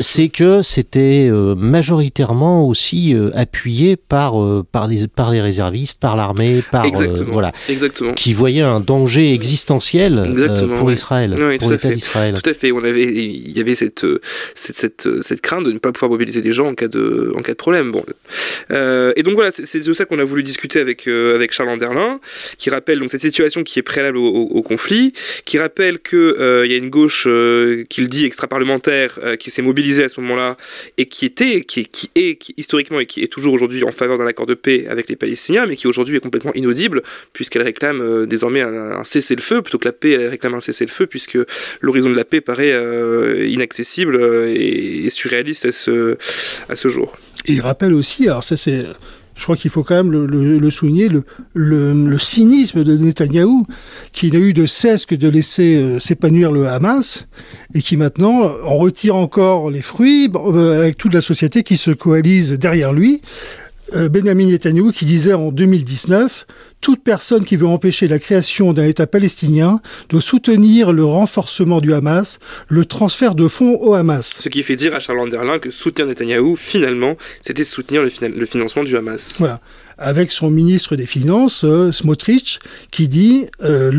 c'est 0.00 0.28
que 0.38 0.62
c'était 0.62 1.26
euh, 1.28 1.56
majoritairement 1.56 2.64
aussi 2.68 3.12
euh, 3.12 3.30
appuyé 3.34 3.96
par, 3.96 4.40
euh, 4.40 4.64
par, 4.70 4.86
les, 4.86 5.08
par 5.08 5.32
les 5.32 5.40
réservistes, 5.40 5.98
par 5.98 6.14
l'armée, 6.14 6.62
par 6.70 6.86
voilà, 7.26 7.50
Exactement. 7.68 8.12
qui 8.12 8.34
voyaient 8.34 8.60
un 8.60 8.78
danger 8.78 9.34
existentiel 9.34 10.32
pour 10.78 10.92
Israël, 10.92 11.34
pour 11.58 11.72
l'État 11.72 11.90
d'Israël. 11.90 12.34
Tout 12.40 12.48
à 12.48 12.54
fait. 12.54 12.70
On 12.70 12.84
avait, 12.84 13.12
il 13.12 13.50
y 13.50 13.60
avait 13.60 13.74
cette, 13.74 14.06
cette, 14.54 14.76
cette, 14.76 15.08
cette, 15.22 15.40
crainte 15.40 15.64
de 15.64 15.72
ne 15.72 15.78
pas 15.78 15.90
pouvoir 15.90 16.12
mobiliser 16.12 16.40
des 16.40 16.52
gens 16.52 16.68
en 16.68 16.74
cas 16.74 16.86
de, 16.86 17.32
en 17.34 17.42
cas 17.42 17.52
de 17.52 17.56
problème. 17.56 17.90
Bon. 17.90 18.04
et 18.70 19.22
donc 19.24 19.34
voilà, 19.34 19.50
c'est 19.50 19.84
de 19.84 19.92
ça 19.92 20.04
qu'on 20.04 20.20
a 20.20 20.24
voulu 20.24 20.44
discuter 20.44 20.78
avec, 20.78 21.08
avec 21.08 21.50
Charles 21.52 21.70
Anderlin, 21.70 22.20
qui 22.58 22.70
rappelle 22.70 23.00
donc 23.00 23.10
cette 23.10 23.22
situation 23.22 23.64
qui 23.64 23.80
est 23.80 23.82
préalable 23.82 24.18
au, 24.18 24.28
au, 24.28 24.62
conflit, 24.62 25.14
qui 25.44 25.58
rappelle 25.58 25.98
qu'il 25.98 26.34
il 26.64 26.70
y 26.70 26.74
a 26.74 26.78
une 26.78 26.90
gauche 26.90 27.26
qu'il 27.88 28.08
dit 28.08 28.24
extra-parlementaire 28.24 29.18
qui 29.40 29.50
s'est 29.50 29.62
mobilisée 29.62 30.04
à 30.04 30.08
ce 30.08 30.20
moment 30.20 30.27
moment-là 30.28 30.56
et 30.96 31.06
qui 31.06 31.26
était, 31.26 31.62
qui, 31.62 31.86
qui 31.86 32.10
est 32.14 32.38
historiquement 32.56 33.00
et 33.00 33.06
qui 33.06 33.22
est 33.22 33.28
toujours 33.28 33.54
aujourd'hui 33.54 33.84
en 33.84 33.90
faveur 33.90 34.18
d'un 34.18 34.26
accord 34.26 34.46
de 34.46 34.54
paix 34.54 34.86
avec 34.88 35.08
les 35.08 35.16
Palestiniens, 35.16 35.66
mais 35.66 35.76
qui 35.76 35.86
aujourd'hui 35.86 36.16
est 36.16 36.20
complètement 36.20 36.54
inaudible 36.54 37.02
puisqu'elle 37.32 37.62
réclame 37.62 38.00
euh, 38.00 38.26
désormais 38.26 38.62
un, 38.62 39.02
cessez-le-feu 39.04 39.62
plutôt 39.62 39.78
que 39.78 39.86
la 39.86 39.92
paix, 39.92 40.12
elle 40.12 40.28
réclame 40.28 40.54
un 40.54 40.60
cessez-le-feu 40.60 41.06
puisque 41.06 41.38
l'horizon 41.80 42.10
de 42.10 42.16
la 42.16 42.24
paix 42.24 42.40
paraît 42.40 42.72
euh, 42.72 43.46
inaccessible 43.48 44.20
et, 44.48 45.08
surréaliste 45.10 45.64
à 45.64 45.72
ce, 45.72 46.16
à 46.68 46.76
ce 46.76 46.88
jour. 46.88 47.16
il 47.46 47.60
rappelle 47.60 47.94
aussi, 47.94 48.28
alors 48.28 48.44
ça 48.44 48.56
c'est 48.56 48.84
je 49.38 49.44
crois 49.44 49.56
qu'il 49.56 49.70
faut 49.70 49.84
quand 49.84 49.94
même 49.94 50.10
le, 50.10 50.70
souligner, 50.70 51.08
le, 51.54 52.18
cynisme 52.18 52.82
de 52.82 52.96
Netanyahou, 52.96 53.66
qui 54.12 54.32
n'a 54.32 54.40
eu 54.40 54.52
de 54.52 54.66
cesse 54.66 55.06
que 55.06 55.14
de 55.14 55.28
laisser 55.28 55.76
euh, 55.76 56.00
s'épanouir 56.00 56.50
le 56.50 56.66
Hamas, 56.66 57.28
et 57.72 57.80
qui 57.80 57.96
maintenant 57.96 58.50
en 58.64 58.74
retire 58.74 59.14
encore 59.14 59.70
les 59.70 59.80
fruits 59.80 60.28
euh, 60.34 60.80
avec 60.80 60.98
toute 60.98 61.14
la 61.14 61.20
société 61.20 61.62
qui 61.62 61.76
se 61.76 61.92
coalise 61.92 62.54
derrière 62.54 62.92
lui. 62.92 63.22
Euh, 63.94 64.08
Benjamin 64.08 64.46
Netanyahu 64.46 64.92
qui 64.92 65.04
disait 65.04 65.32
en 65.32 65.50
2019 65.50 66.46
toute 66.80 67.02
personne 67.02 67.44
qui 67.44 67.56
veut 67.56 67.66
empêcher 67.66 68.06
la 68.06 68.18
création 68.18 68.72
d'un 68.72 68.84
État 68.84 69.06
palestinien 69.06 69.80
doit 70.08 70.20
soutenir 70.20 70.92
le 70.92 71.04
renforcement 71.04 71.80
du 71.80 71.92
Hamas, 71.92 72.38
le 72.68 72.84
transfert 72.84 73.34
de 73.34 73.48
fonds 73.48 73.76
au 73.80 73.94
Hamas. 73.94 74.36
Ce 74.38 74.48
qui 74.48 74.62
fait 74.62 74.76
dire 74.76 74.94
à 74.94 75.00
Charles 75.00 75.20
Anderlin 75.20 75.58
que 75.58 75.70
soutenir 75.70 76.06
Netanyahou, 76.06 76.56
finalement, 76.56 77.16
c'était 77.42 77.64
soutenir 77.64 78.02
le, 78.02 78.10
le 78.28 78.46
financement 78.46 78.84
du 78.84 78.96
Hamas. 78.96 79.36
Voilà 79.38 79.60
avec 79.98 80.30
son 80.30 80.50
ministre 80.50 80.96
des 80.96 81.06
Finances, 81.06 81.64
euh, 81.64 81.90
Smotrich, 81.90 82.60
qui 82.90 83.08
dit 83.08 83.46
euh, 83.64 83.90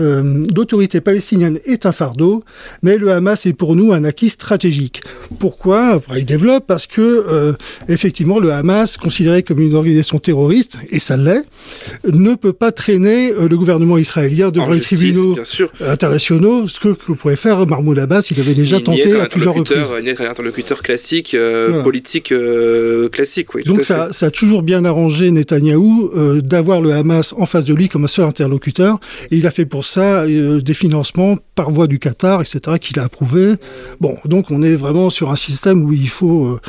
euh, 0.00 0.46
l'autorité 0.54 1.00
palestinienne 1.00 1.58
est 1.64 1.84
un 1.84 1.92
fardeau, 1.92 2.44
mais 2.82 2.96
le 2.96 3.10
Hamas 3.10 3.44
est 3.46 3.52
pour 3.52 3.74
nous 3.74 3.92
un 3.92 4.04
acquis 4.04 4.28
stratégique. 4.28 5.02
Pourquoi? 5.38 6.00
Il 6.16 6.24
développe 6.24 6.66
parce 6.66 6.86
que 6.86 7.54
effectivement 7.88 8.38
le 8.38 8.52
Hamas, 8.52 8.96
considéré 8.96 9.42
comme 9.42 9.58
une 9.60 9.74
organisation 9.74 10.18
terroriste, 10.18 10.78
et 10.90 10.98
ça 10.98 11.16
l'est, 11.16 11.44
ne 12.06 12.34
peut 12.34 12.52
pas 12.52 12.72
traîner 12.72 13.32
le 13.32 13.56
gouvernement 13.56 13.98
israélien 13.98 14.50
devant 14.50 14.70
les 14.70 14.80
tribunaux 14.80 15.36
internationaux, 15.80 16.68
ce 16.68 16.80
que, 16.80 16.88
pourrait 16.88 17.36
faire 17.36 17.66
Mahmoud 17.66 17.98
Abbas, 17.98 18.28
il 18.30 18.40
avait 18.40 18.54
déjà 18.54 18.80
tenté 18.80 19.18
à 19.18 19.26
plusieurs 19.26 19.54
reprises. 19.54 19.78
Il 20.02 20.08
interlocuteur 20.28 20.82
classique, 20.82 21.36
politique 21.82 22.32
classique. 23.12 23.54
Oui, 23.54 23.62
Donc 23.64 23.84
ça, 23.84 24.12
ça, 24.12 24.26
a 24.26 24.30
toujours 24.30 24.62
bien 24.62 24.84
arrangé 24.84 25.30
Euh, 25.52 26.40
d'avoir 26.40 26.80
le 26.80 26.92
Hamas 26.92 27.34
en 27.38 27.46
face 27.46 27.64
de 27.64 27.74
lui 27.74 27.88
comme 27.88 28.04
un 28.04 28.08
seul 28.08 28.26
interlocuteur. 28.26 29.00
Et 29.30 29.36
il 29.36 29.46
a 29.46 29.50
fait 29.50 29.66
pour 29.66 29.84
ça 29.84 30.22
euh, 30.22 30.60
des 30.60 30.74
financements 30.74 31.36
par 31.54 31.70
voie 31.70 31.86
du 31.86 31.98
Qatar, 31.98 32.40
etc., 32.40 32.78
qu'il 32.80 32.98
a 32.98 33.04
approuvé. 33.04 33.54
Bon, 34.00 34.16
donc 34.24 34.50
on 34.50 34.62
est 34.62 34.74
vraiment 34.74 35.10
sur 35.10 35.30
un 35.30 35.36
système 35.36 35.84
où 35.84 35.92
il 35.92 36.08
faut... 36.08 36.46
Euh, 36.46 36.60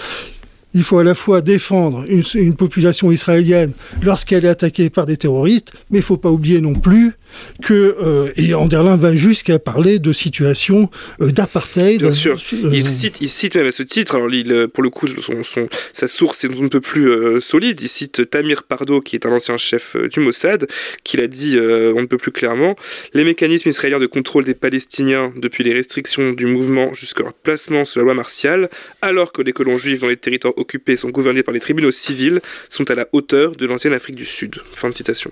il 0.73 0.83
faut 0.83 0.99
à 0.99 1.03
la 1.03 1.15
fois 1.15 1.41
défendre 1.41 2.05
une, 2.07 2.55
population 2.55 3.11
israélienne 3.11 3.73
lorsqu'elle 4.03 4.45
est 4.45 4.49
attaquée 4.49 4.89
par 4.89 5.05
des 5.05 5.17
terroristes, 5.17 5.71
mais 5.89 5.99
il 5.99 6.01
ne 6.01 6.05
faut 6.05 6.17
pas 6.17 6.29
oublier 6.29 6.61
non 6.61 6.75
plus 6.75 7.13
que 7.61 7.95
euh, 8.03 8.31
et 8.37 8.53
Anderlin 8.53 8.95
va 8.95 9.15
jusqu'à 9.15 9.59
parler 9.59 9.99
de 9.99 10.11
situation 10.13 10.89
euh, 11.21 11.31
d'apartheid. 11.31 11.99
Bien 11.99 12.11
sûr, 12.11 12.37
euh, 12.65 12.69
il 12.71 12.85
cite, 12.85 13.21
il 13.21 13.29
cite 13.29 13.55
même 13.55 13.67
à 13.67 13.71
ce 13.71 13.83
titre. 13.83 14.15
Alors 14.15 14.33
il, 14.33 14.67
pour 14.73 14.83
le 14.83 14.89
coup, 14.89 15.07
son, 15.07 15.43
son, 15.43 15.67
sa 15.93 16.07
source 16.07 16.43
est 16.43 16.47
un 16.47 16.67
peu 16.67 16.81
plus 16.81 17.39
solide. 17.41 17.79
Il 17.81 17.87
cite 17.87 18.29
Tamir 18.29 18.63
Pardo, 18.63 19.01
qui 19.01 19.15
est 19.15 19.25
un 19.25 19.31
ancien 19.31 19.57
chef 19.57 19.95
du 20.11 20.19
Mossad, 20.19 20.67
qui 21.03 21.17
l'a 21.17 21.27
dit 21.27 21.57
on 21.57 22.01
ne 22.01 22.05
peut 22.05 22.17
plus 22.17 22.31
clairement. 22.31 22.75
Les 23.13 23.23
mécanismes 23.23 23.69
israéliens 23.69 23.99
de 23.99 24.05
contrôle 24.05 24.43
des 24.43 24.55
Palestiniens 24.55 25.31
depuis 25.37 25.63
les 25.63 25.73
restrictions 25.73 26.31
du 26.31 26.45
mouvement 26.45 26.93
jusqu'à 26.93 27.23
leur 27.23 27.33
placement 27.33 27.85
sous 27.85 27.99
la 27.99 28.05
loi 28.05 28.13
martiale, 28.13 28.69
alors 29.01 29.31
que 29.31 29.41
les 29.41 29.53
colons 29.53 29.77
juifs 29.77 30.01
dans 30.01 30.07
les 30.07 30.17
territoires 30.17 30.53
occupés 30.59 30.95
sont 30.95 31.09
gouvernés 31.09 31.43
par 31.43 31.53
les 31.53 31.59
tribunaux 31.59 31.91
civils, 31.91 32.41
sont 32.69 32.89
à 32.91 32.95
la 32.95 33.07
hauteur 33.13 33.55
de 33.55 33.65
l'ancienne 33.65 33.93
Afrique 33.93 34.15
du 34.15 34.25
Sud. 34.25 34.55
Fin 34.73 34.89
de 34.89 34.93
citation. 34.93 35.31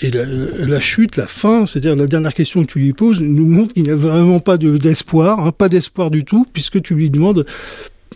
Et 0.00 0.10
la, 0.10 0.24
la 0.24 0.80
chute, 0.80 1.16
la 1.16 1.26
fin, 1.26 1.66
c'est-à-dire 1.66 1.96
la 1.96 2.06
dernière 2.06 2.34
question 2.34 2.64
que 2.64 2.72
tu 2.72 2.78
lui 2.78 2.92
poses, 2.92 3.20
nous 3.20 3.46
montre 3.46 3.74
qu'il 3.74 3.84
n'y 3.84 3.90
a 3.90 3.96
vraiment 3.96 4.40
pas 4.40 4.56
d'espoir, 4.58 5.40
hein, 5.40 5.52
pas 5.52 5.68
d'espoir 5.68 6.10
du 6.10 6.24
tout, 6.24 6.46
puisque 6.52 6.80
tu 6.82 6.94
lui 6.94 7.10
demandes 7.10 7.46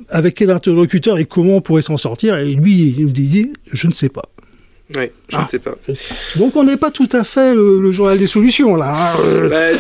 avec 0.09 0.35
quel 0.35 0.51
interlocuteur 0.51 1.19
et 1.19 1.25
comment 1.25 1.57
on 1.57 1.61
pourrait 1.61 1.83
s'en 1.83 1.97
sortir, 1.97 2.37
et 2.37 2.55
lui, 2.55 2.95
il 2.97 3.05
nous 3.05 3.13
dit, 3.13 3.53
je 3.73 3.87
ne 3.87 3.93
sais 3.93 4.09
pas. 4.09 4.29
Oui, 4.97 5.05
je 5.29 5.37
ne 5.37 5.41
ah. 5.41 5.47
sais 5.49 5.61
pas. 5.61 5.77
Donc 6.37 6.57
on 6.57 6.65
n'est 6.65 6.77
pas 6.77 6.91
tout 6.91 7.09
à 7.13 7.23
fait 7.23 7.55
le, 7.55 7.93
journal 7.93 8.19
des 8.19 8.27
solutions 8.27 8.75
là. 8.75 8.93
Hein. 8.97 9.49
Bah, 9.49 9.71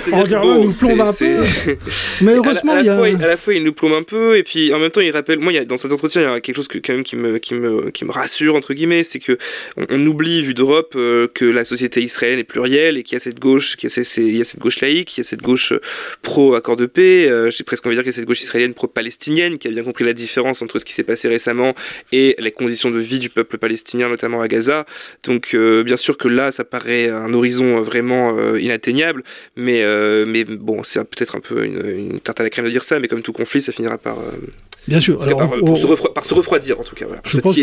nous 0.44 0.72
plombe 0.72 1.00
un 1.00 1.12
peu. 1.12 1.44
Mais 2.22 2.34
heureusement, 2.34 2.74
à 2.74 2.82
la, 2.82 2.96
fois, 2.96 3.06
à 3.06 3.26
la 3.26 3.36
fois 3.36 3.54
il 3.54 3.64
nous 3.64 3.72
plombe 3.72 3.94
un 3.94 4.04
peu 4.04 4.36
et 4.36 4.44
puis 4.44 4.72
en 4.72 4.78
même 4.78 4.90
temps 4.90 5.00
il 5.00 5.10
rappelle. 5.10 5.40
Moi, 5.40 5.52
il 5.52 5.56
y 5.56 5.58
a, 5.58 5.64
dans 5.64 5.76
cet 5.76 5.90
entretien, 5.90 6.22
il 6.22 6.24
y 6.24 6.28
a 6.28 6.40
quelque 6.40 6.54
chose 6.54 6.68
que, 6.68 6.78
quand 6.78 6.92
même 6.92 7.02
qui 7.02 7.16
me, 7.16 7.38
qui 7.38 7.54
me, 7.54 7.90
qui 7.90 8.04
me 8.04 8.12
rassure 8.12 8.54
entre 8.54 8.72
guillemets, 8.72 9.02
c'est 9.02 9.18
que 9.18 9.36
on, 9.76 10.06
oublie 10.06 10.42
vu 10.42 10.54
d'Europe 10.54 10.94
euh, 10.96 11.26
que 11.32 11.44
la 11.44 11.64
société 11.64 12.00
israélienne 12.02 12.38
est 12.38 12.44
plurielle 12.44 12.96
et 12.96 13.02
qu'il 13.02 13.14
y 13.14 13.16
a 13.16 13.20
cette 13.20 13.40
gauche, 13.40 13.76
qu'il 13.76 13.90
y, 13.90 14.20
il 14.20 14.36
y 14.36 14.40
a 14.40 14.44
cette 14.44 14.60
gauche 14.60 14.80
laïque, 14.80 15.16
il 15.16 15.20
y 15.20 15.22
a 15.22 15.24
cette 15.24 15.42
gauche 15.42 15.72
euh, 15.72 15.80
pro 16.22 16.54
accord 16.54 16.76
de 16.76 16.86
paix. 16.86 17.28
Euh, 17.28 17.50
J'ai 17.50 17.64
presque 17.64 17.84
envie 17.86 17.96
de 17.96 18.02
dire 18.02 18.04
qu'il 18.04 18.12
y 18.12 18.14
a 18.14 18.20
cette 18.20 18.28
gauche 18.28 18.42
israélienne 18.42 18.74
pro 18.74 18.86
palestinienne 18.86 19.58
qui 19.58 19.66
a 19.66 19.70
bien 19.72 19.82
compris 19.82 20.04
la 20.04 20.12
différence 20.12 20.62
entre 20.62 20.78
ce 20.78 20.84
qui 20.84 20.92
s'est 20.92 21.02
passé 21.02 21.26
récemment 21.28 21.74
et 22.12 22.36
les 22.38 22.52
conditions 22.52 22.90
de 22.90 22.98
vie 22.98 23.18
du 23.18 23.28
peuple 23.28 23.58
palestinien, 23.58 24.08
notamment 24.08 24.40
à 24.40 24.46
Gaza. 24.46 24.86
Donc 25.24 25.54
euh, 25.54 25.82
bien 25.82 25.96
sûr 25.96 26.16
que 26.16 26.28
là, 26.28 26.50
ça 26.52 26.64
paraît 26.64 27.08
un 27.08 27.32
horizon 27.32 27.80
vraiment 27.80 28.36
euh, 28.36 28.60
inatteignable, 28.60 29.22
mais, 29.56 29.82
euh, 29.82 30.24
mais 30.26 30.44
bon, 30.44 30.82
c'est 30.82 31.02
peut-être 31.04 31.36
un 31.36 31.40
peu 31.40 31.64
une, 31.64 31.86
une, 31.86 32.20
tarte 32.20 32.40
à 32.40 32.42
la 32.42 32.50
crème 32.50 32.64
de 32.64 32.70
dire 32.70 32.84
ça, 32.84 32.98
mais 32.98 33.08
comme 33.08 33.22
tout 33.22 33.32
conflit, 33.32 33.62
ça 33.62 33.72
finira 33.72 33.98
par 33.98 34.18
Bien 34.90 34.98
sûr. 34.98 35.22
Alors, 35.22 35.38
par, 36.14 36.24
se 36.24 36.34
refroidir, 36.34 36.80
en 36.80 36.82
tout 36.82 36.96
cas. 36.96 37.06
je 37.24 37.38
pense 37.38 37.54
que 37.54 37.62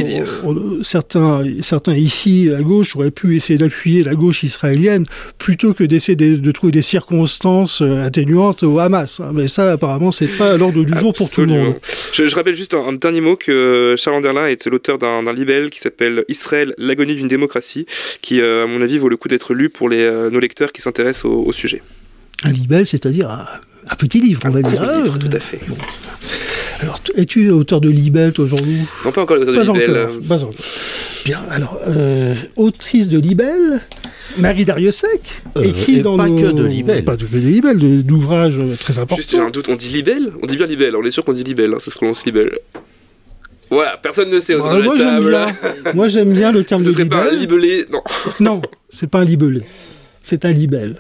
certains, 0.82 1.44
certains 1.60 1.96
ici, 1.96 2.50
à 2.58 2.62
gauche, 2.62 2.96
auraient 2.96 3.12
pu 3.12 3.36
essayer 3.36 3.60
d'appuyer 3.60 4.04
la 4.04 4.16
gauche 4.16 4.44
israélienne 4.44 5.06
plutôt 5.38 5.74
que 5.74 5.84
d'essayer 5.84 6.16
de, 6.16 6.52
trouver 6.52 6.72
des 6.72 6.82
circonstances 6.82 7.82
euh, 7.82 8.04
atténuantes 8.04 8.64
au 8.64 8.80
Hamas. 8.80 9.20
Hein. 9.20 9.32
Mais 9.34 9.50
ça, 9.50 9.74
apparemment, 9.74 10.12
c'est 10.12 10.28
pas 10.28 10.54
à 10.54 10.58
l'ordre 10.58 10.86
du 10.86 10.98
jour 10.98 11.14
pour 11.14 11.30
tout 11.30 11.42
le 11.42 11.48
monde. 11.48 11.76
Je, 12.14 12.34
rappelle 12.34 12.56
juste 12.56 12.74
un, 12.74 12.94
dernier 12.94 13.20
mot 13.20 13.36
que 13.36 13.96
Charles 13.98 14.18
Anderlin 14.18 14.48
est 14.48 14.66
l'auteur 14.68 14.98
d'un 14.98 15.34
libelle 15.34 15.70
qui 15.70 15.82
s'appelle 15.82 16.24
Israël, 16.30 16.74
l'agonie 16.78 17.16
d'une 17.16 17.28
démocratie, 17.28 17.86
qui, 18.22 18.40
euh, 18.40 18.64
à 18.64 18.68
mon 18.68 18.82
avis, 18.82 18.98
vaut 18.98 19.10
le 19.10 19.18
coup 19.18 19.28
d'être 19.28 19.54
lu 19.54 19.70
pour 19.70 19.90
les, 19.90 20.02
euh, 20.02 20.30
nos 20.30 20.40
lecteurs 20.40 20.72
qui 20.72 20.82
s'intéressent 20.82 21.26
au, 21.26 21.52
sujet. 21.52 21.82
Un 22.44 22.52
libelle, 22.52 22.86
c'est-à-dire 22.86 23.30
un, 23.30 23.96
petit 23.96 24.22
livre, 24.22 24.42
on 24.46 24.52
va 24.52 24.62
dire. 24.62 24.82
Un 24.82 25.02
livre, 25.02 25.18
tout 25.18 25.30
à 25.32 25.40
fait. 25.40 25.60
Alors, 26.80 27.00
es-tu 27.16 27.50
auteur 27.50 27.82
de 27.82 27.90
Libelle, 27.90 28.34
toi, 28.34 28.46
aujourd'hui 28.46 28.78
Non, 29.04 29.12
pas 29.12 29.22
encore 29.24 29.38
auteur 29.38 29.74
de 29.74 29.80
Libelle. 29.80 30.08
pas 30.28 30.44
encore. 30.44 30.54
Bien, 31.26 31.40
alors, 31.50 31.80
euh, 31.88 32.36
autrice 32.56 33.10
de 33.10 33.18
Libelle, 33.20 33.82
Marie 34.38 34.66
Dariussec, 34.66 35.22
euh, 35.58 35.64
écrit 35.64 36.02
dans 36.02 36.16
pas 36.18 36.30
que 36.30 36.52
de 36.52 36.64
Libelle. 36.66 37.04
Pas 37.04 37.18
que 37.18 37.24
de 37.26 37.38
Libelle, 37.38 38.04
d'ouvrages 38.04 38.60
très 38.80 38.98
importants. 39.00 39.16
Juste, 39.18 39.32
j'ai 39.32 39.40
un 39.40 39.50
doute, 39.50 39.68
on 39.70 39.76
dit 39.76 39.90
Libelle? 39.90 40.32
On 40.42 40.46
dit 40.46 40.56
bien 40.56 40.68
Libelle, 40.68 40.96
on 40.96 41.04
est 41.04 41.12
sûr 41.12 41.24
qu'on 41.26 41.34
dit 41.34 41.44
Libelle, 41.44 41.74
hein, 41.74 41.80
ça 41.80 41.92
se 41.92 41.96
prononce 41.96 42.26
Libelle. 42.26 42.58
Voilà, 43.70 43.98
personne 43.98 44.30
ne 44.30 44.40
sait 44.40 44.54
de 44.54 44.60
la 44.60 45.46
moi, 45.48 45.52
moi, 45.94 46.08
j'aime 46.08 46.32
bien 46.34 46.52
le 46.54 46.64
terme 46.64 46.82
Ce 46.84 46.88
de 46.88 46.94
serait 46.94 47.04
libelle. 47.04 47.20
pas 47.20 47.32
un 47.32 47.36
libellé, 47.36 47.86
non. 47.92 48.02
non, 48.40 48.62
c'est 48.90 49.10
pas 49.10 49.20
un 49.20 49.26
libellé 49.26 49.62
c'est 50.28 50.44
un 50.44 50.52
libelle. 50.52 50.96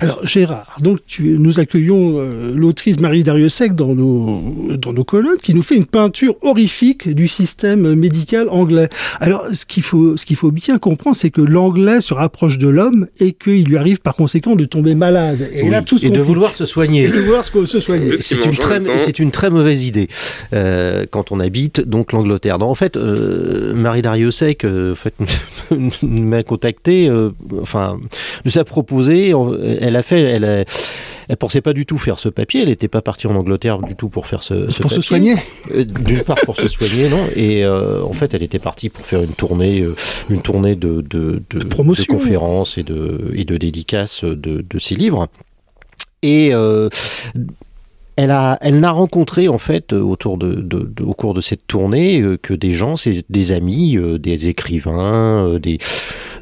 Alors 0.00 0.26
Gérard, 0.26 0.76
donc 0.80 0.98
nous 1.20 1.60
accueillons 1.60 2.18
euh, 2.18 2.52
l'autrice 2.52 2.98
Marie 2.98 3.22
Dariussec 3.22 3.74
dans 3.74 3.94
nos, 3.94 4.42
dans 4.76 4.92
nos 4.92 5.04
colonnes 5.04 5.38
qui 5.40 5.54
nous 5.54 5.62
fait 5.62 5.76
une 5.76 5.86
peinture 5.86 6.34
horrifique 6.42 7.08
du 7.08 7.28
système 7.28 7.94
médical 7.94 8.48
anglais. 8.50 8.88
Alors 9.20 9.46
ce 9.52 9.64
qu'il 9.64 9.84
faut, 9.84 10.16
ce 10.16 10.26
qu'il 10.26 10.34
faut 10.34 10.50
bien 10.50 10.78
comprendre, 10.78 11.16
c'est 11.16 11.30
que 11.30 11.40
l'anglais 11.40 12.00
se 12.00 12.14
rapproche 12.14 12.58
de 12.58 12.68
l'homme 12.68 13.06
et 13.20 13.32
qu'il 13.32 13.64
lui 13.64 13.76
arrive 13.76 14.00
par 14.00 14.16
conséquent 14.16 14.56
de 14.56 14.64
tomber 14.64 14.96
malade. 14.96 15.48
Et, 15.52 15.70
là, 15.70 15.82
tout 15.82 16.04
et 16.04 16.10
de 16.10 16.20
vouloir 16.20 16.54
se 16.54 16.66
soigner. 16.66 17.04
Et 17.04 17.08
de 17.08 17.20
vouloir 17.20 17.44
se 17.44 17.80
soigner. 17.80 18.16
C'est 18.16 18.44
une, 18.44 18.56
très, 18.56 18.82
c'est 18.98 19.20
une 19.20 19.30
très 19.30 19.50
mauvaise 19.50 19.84
idée 19.84 20.08
euh, 20.52 21.06
quand 21.08 21.30
on 21.30 21.38
habite 21.38 21.80
donc 21.80 22.12
l'Angleterre. 22.12 22.60
En 22.60 22.74
fait, 22.74 22.96
euh, 22.96 23.72
Marie 23.74 24.02
Dariussec 24.02 24.64
en 24.64 24.94
fait, 24.96 25.14
m'a 26.02 26.42
contacté, 26.42 27.10
enfin 27.60 28.00
nous 28.44 28.58
a 28.58 28.64
proposé, 28.64 29.34
elle 29.80 29.96
a 29.96 30.02
fait, 30.02 30.20
elle 30.20 30.64
elle 31.28 31.36
pensait 31.36 31.60
pas 31.60 31.72
du 31.72 31.86
tout 31.86 31.98
faire 31.98 32.18
ce 32.18 32.28
papier, 32.28 32.62
elle 32.62 32.68
n'était 32.68 32.88
pas 32.88 33.00
partie 33.00 33.26
en 33.26 33.34
Angleterre 33.36 33.78
du 33.78 33.94
tout 33.94 34.08
pour 34.08 34.26
faire 34.26 34.42
ce, 34.42 34.68
ce 34.68 34.82
pour 34.82 34.92
se 34.92 35.00
soigner. 35.00 35.36
Euh, 35.74 35.84
d'une 35.84 36.20
part 36.20 36.38
pour 36.44 36.56
se 36.56 36.68
soigner, 36.68 37.08
non, 37.08 37.26
et 37.36 37.64
euh, 37.64 38.02
en 38.02 38.12
fait 38.12 38.34
elle 38.34 38.42
était 38.42 38.58
partie 38.58 38.88
pour 38.88 39.06
faire 39.06 39.22
une 39.22 39.32
tournée, 39.32 39.80
euh, 39.80 39.94
une 40.30 40.42
tournée 40.42 40.74
de, 40.74 41.00
de, 41.00 41.42
de, 41.50 41.58
de 41.60 42.04
conférences 42.06 42.76
et 42.76 42.82
de, 42.82 43.32
et 43.34 43.44
de 43.44 43.56
dédicaces 43.56 44.24
de, 44.24 44.34
de 44.68 44.78
ses 44.78 44.94
livres. 44.94 45.28
Et 46.22 46.52
elle 48.14 48.30
a, 48.30 48.58
elle 48.60 48.78
n'a 48.78 48.90
rencontré 48.92 49.48
en 49.48 49.58
fait 49.58 49.92
autour 49.92 50.36
de, 50.38 50.54
de, 50.54 51.02
au 51.02 51.14
cours 51.14 51.34
de 51.34 51.40
cette 51.40 51.66
tournée 51.66 52.22
que 52.42 52.54
des 52.54 52.70
gens, 52.70 52.94
des 53.28 53.52
amis, 53.52 53.98
des 54.20 54.48
écrivains, 54.48 55.58
des 55.58 55.78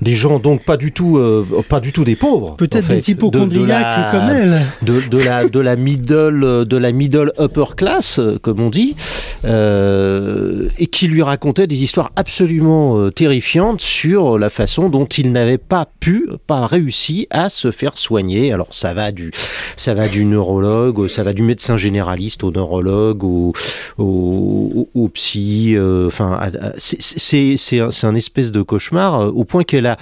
des 0.01 0.13
gens 0.13 0.39
donc 0.39 0.65
pas 0.65 0.77
du 0.77 0.93
tout, 0.93 1.21
pas 1.69 1.81
du 1.81 1.93
tout 1.93 2.05
des 2.05 2.17
pauvres. 2.17 2.57
Peut-être 2.57 2.89
des 2.89 3.11
hypochondriaques 3.11 4.13
comme 4.13 4.31
elle. 4.31 4.63
De, 4.83 5.01
de, 5.09 5.19
la, 5.19 5.49
de 5.49 5.61
la 5.61 5.77
middle, 5.77 6.67
de 6.67 6.77
la 6.77 6.93
middle 6.93 7.33
upper 7.39 7.77
class, 7.77 8.21
comme 8.43 8.61
on 8.61 8.71
dit, 8.71 8.97
et 9.45 10.87
qui 10.87 11.09
lui 11.09 11.23
racontait 11.23 11.67
des 11.67 11.83
histoires 11.83 12.11
absolument 12.17 13.11
terrifiantes 13.11 13.81
sur 13.81 14.39
la 14.39 14.51
façon 14.51 14.89
dont 14.89 15.07
il 15.07 15.33
n'avait 15.33 15.59
pas 15.59 15.89
pu, 16.01 16.29
pas 16.47 16.67
réussi 16.67 17.27
à 17.31 17.49
se 17.49 17.71
faire 17.71 17.99
soigner. 17.99 18.53
Alors 18.53 18.69
ça 18.71 18.95
va 18.95 19.13
du, 19.13 19.31
ça 19.77 19.95
va 19.95 20.09
du 20.09 20.25
neurologue, 20.25 21.09
ça 21.09 21.23
va 21.23 21.33
du 21.33 21.43
médecin 21.43 21.77
généraliste 21.77 22.45
au 22.45 22.51
neurologue, 22.51 23.25
au, 23.25 23.53
au, 23.99 25.09
psy. 25.09 25.75
Euh, 25.77 26.07
enfin, 26.07 26.39
c'est 26.79 27.81
un, 27.81 27.91
un 28.03 28.15
espèce 28.15 28.53
de 28.53 28.63
cauchemar 28.63 29.21
euh, 29.21 29.31
au 29.31 29.45
point 29.45 29.65
qu'elle 29.65 29.87
a, 29.87 29.90
da 29.91 29.97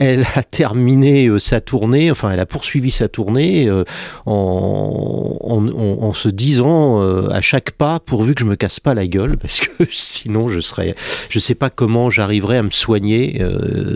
elle 0.00 0.26
a 0.34 0.42
terminé 0.42 1.26
euh, 1.26 1.38
sa 1.38 1.60
tournée, 1.60 2.10
enfin 2.10 2.30
elle 2.32 2.40
a 2.40 2.46
poursuivi 2.46 2.90
sa 2.90 3.06
tournée 3.08 3.68
euh, 3.68 3.84
en, 4.24 5.36
en, 5.42 6.12
se 6.14 6.28
disant 6.30 7.02
euh, 7.02 7.28
à 7.28 7.42
chaque 7.42 7.72
pas, 7.72 8.00
pourvu 8.00 8.34
que 8.34 8.40
je 8.40 8.46
me 8.46 8.56
casse 8.56 8.80
pas 8.80 8.94
la 8.94 9.06
gueule, 9.06 9.36
parce 9.36 9.60
que 9.60 9.84
sinon 9.90 10.48
je 10.48 10.60
serais, 10.60 10.94
je 11.28 11.38
sais 11.38 11.54
pas 11.54 11.68
comment 11.68 12.08
j'arriverais 12.08 12.56
à 12.56 12.62
me 12.62 12.70
soigner 12.70 13.42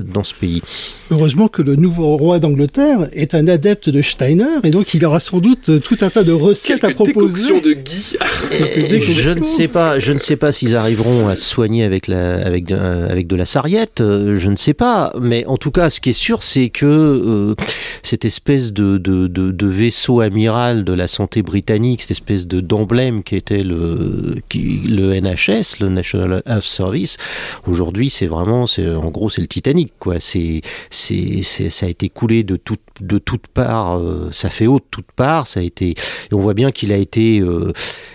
dans 0.07 0.25
ce 0.25 0.35
pays. 0.35 0.61
Heureusement 1.11 1.49
que 1.49 1.63
le 1.63 1.77
nouveau 1.77 2.17
roi 2.19 2.39
d'Angleterre 2.39 3.09
est 3.13 3.35
un 3.35 3.49
adepte 3.49 3.89
de 3.89 4.03
Steiner 4.03 4.59
et 4.63 4.71
donc 4.71 4.93
il 4.93 5.05
aura 5.07 5.21
sans 5.21 5.39
doute 5.39 5.81
tout 5.83 5.97
un 6.03 6.11
tas 6.11 6.23
de 6.23 6.33
recettes 6.33 6.85
à 6.85 6.91
proposer. 6.91 7.61
de 7.63 7.73
Guy. 7.73 8.17
je 8.51 9.33
ne 9.33 9.43
sais 9.43 9.69
pas, 9.69 9.99
je 9.99 10.13
ne 10.13 10.19
sais 10.19 10.37
pas 10.37 10.53
s'ils 10.53 10.77
arriveront 10.77 11.29
à 11.29 11.37
se 11.37 11.45
soigner 11.45 11.85
avec 11.85 12.09
la, 12.09 12.45
avec 12.45 12.67
de, 12.67 12.77
avec 12.77 13.27
de 13.27 13.37
la 13.37 13.47
sarriette, 13.47 14.01
je 14.01 14.51
ne 14.51 14.57
sais 14.57 14.75
pas, 14.75 15.15
mais 15.19 15.47
en 15.47 15.57
tout 15.57 15.71
cas 15.71 15.89
ce 15.95 16.01
qui 16.01 16.11
est 16.11 16.13
sûr, 16.13 16.43
c'est 16.43 16.71
que 16.71 16.85
euh, 16.87 17.55
cette 18.03 18.25
espèce 18.25 18.73
de, 18.73 19.67
vaisseau 19.67 20.21
amiral 20.21 20.85
de 20.85 20.93
la 20.93 21.07
santé 21.07 21.43
britannique, 21.43 22.03
cette 22.03 22.11
espèce 22.11 22.47
de 22.47 22.61
d'emblème 22.61 23.23
qui 23.23 23.37
était 23.37 23.63
le, 23.63 24.35
le 24.55 25.21
NHS, 25.21 25.81
le 25.81 25.89
National 25.89 26.43
Health 26.47 26.63
Service, 26.63 27.17
aujourd'hui, 27.67 28.11
c'est 28.11 28.27
vraiment, 28.27 28.67
c'est 28.67 28.89
en 28.89 29.11
gros, 29.11 29.31
c'est 29.31 29.41
le 29.41 29.47
Titanic, 29.47 29.93
quoi. 29.99 30.17
C'est, 30.19 30.63
c'est, 30.91 31.43
ça 31.43 31.87
a 31.87 31.89
été 31.89 32.09
coulé 32.09 32.43
de 32.43 32.57
toutes 32.57 32.81
de 33.01 33.19
toutes 33.19 33.49
parts, 33.49 33.99
euh, 33.99 34.31
ça 34.33 34.51
fait 34.51 34.67
haut 34.67 34.79
de 34.79 34.85
toutes 34.91 35.11
parts, 35.17 35.49
ça 35.49 35.61
a 35.61 35.63
été, 35.63 35.91
et 35.91 36.35
on 36.35 36.39
voit 36.39 36.55
bien 36.55 36.71
qu'il 36.71 36.93
a 36.93 36.97
été, 36.97 37.41
euh, 37.41 37.73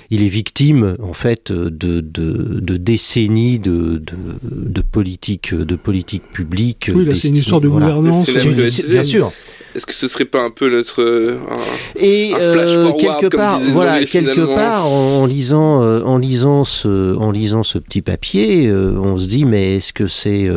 il 0.10 0.24
est 0.24 0.30
victime 0.30 0.96
en 1.04 1.14
fait 1.14 1.52
de, 1.52 2.00
de, 2.00 2.78
décennies 2.78 3.60
de, 3.60 4.02
de, 4.44 4.82
politique, 4.82 5.54
de 5.54 5.76
politique 5.76 6.24
publique. 6.32 6.90
Oui, 6.94 7.10
c'est 7.16 7.30
une 7.30 7.44
histoire 7.60 7.62
de 7.62 7.68
gouvernance. 7.68 8.30
Bien 8.88 9.04
sûr. 9.04 9.32
Est-ce 9.76 9.86
que 9.86 9.94
ce 9.94 10.08
serait 10.08 10.26
pas 10.26 10.42
un 10.42 10.50
peu 10.50 10.70
notre 10.70 11.04
euh, 11.04 11.38
et 11.96 12.34
euh, 12.36 12.92
quelque 12.94 13.28
part, 13.28 13.60
voilà, 13.60 14.04
quelque 14.04 14.56
part, 14.56 14.88
en, 14.88 15.28
lisant, 15.28 15.84
euh, 15.84 16.02
en 16.02 16.18
lisant 16.18 16.66
ce, 16.66 17.16
en 17.16 17.30
lisant 17.30 17.62
ce 17.62 17.78
petit 17.78 18.02
papier, 18.02 18.72
on 18.72 19.18
se 19.18 19.28
dit 19.28 19.46
mais 19.46 19.78
est-ce 19.78 19.94
que 19.94 20.08
c'est, 20.08 20.50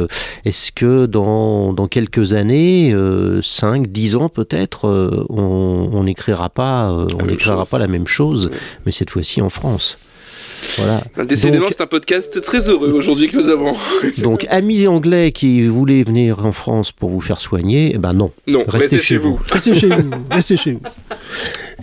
est-ce 0.47 0.73
que 0.73 1.05
dans, 1.05 1.75
dans 1.75 1.89
quelques 1.89 2.33
années, 2.33 2.95
5, 3.43 3.89
10 3.89 4.17
ans 4.17 4.29
peut-être, 4.31 4.89
on 5.29 6.03
n'écrira 6.05 6.49
pas, 6.49 6.91
on 7.21 7.27
n'écrira 7.27 7.67
pas 7.67 7.79
la 7.79 7.89
même 7.89 8.07
chose, 8.07 8.51
mais 8.87 8.93
cette 8.93 9.11
fois-ci 9.11 9.43
en 9.43 9.51
France. 9.51 9.99
Voilà. 10.79 11.03
Décidément, 11.27 11.67
c'est 11.69 11.81
un 11.81 11.87
podcast 11.87 12.41
très 12.41 12.69
heureux 12.69 12.93
aujourd'hui 12.93 13.29
que 13.29 13.37
nous 13.37 13.49
avons. 13.49 13.75
donc, 14.19 14.47
amis 14.49 14.87
anglais 14.87 15.33
qui 15.33 15.67
voulaient 15.67 16.03
venir 16.03 16.45
en 16.45 16.53
France 16.53 16.93
pour 16.93 17.11
vous 17.11 17.21
faire 17.21 17.41
soigner, 17.41 17.93
eh 17.95 17.99
ben 17.99 18.13
non. 18.13 18.33
Non, 18.47 18.65
restez, 18.67 18.99
chez 18.99 19.17
vous. 19.17 19.39
Restez 19.51 19.75
chez 19.75 19.89
vous. 19.89 20.11
Restez 20.31 20.57
chez 20.57 20.73
vous. 20.73 20.81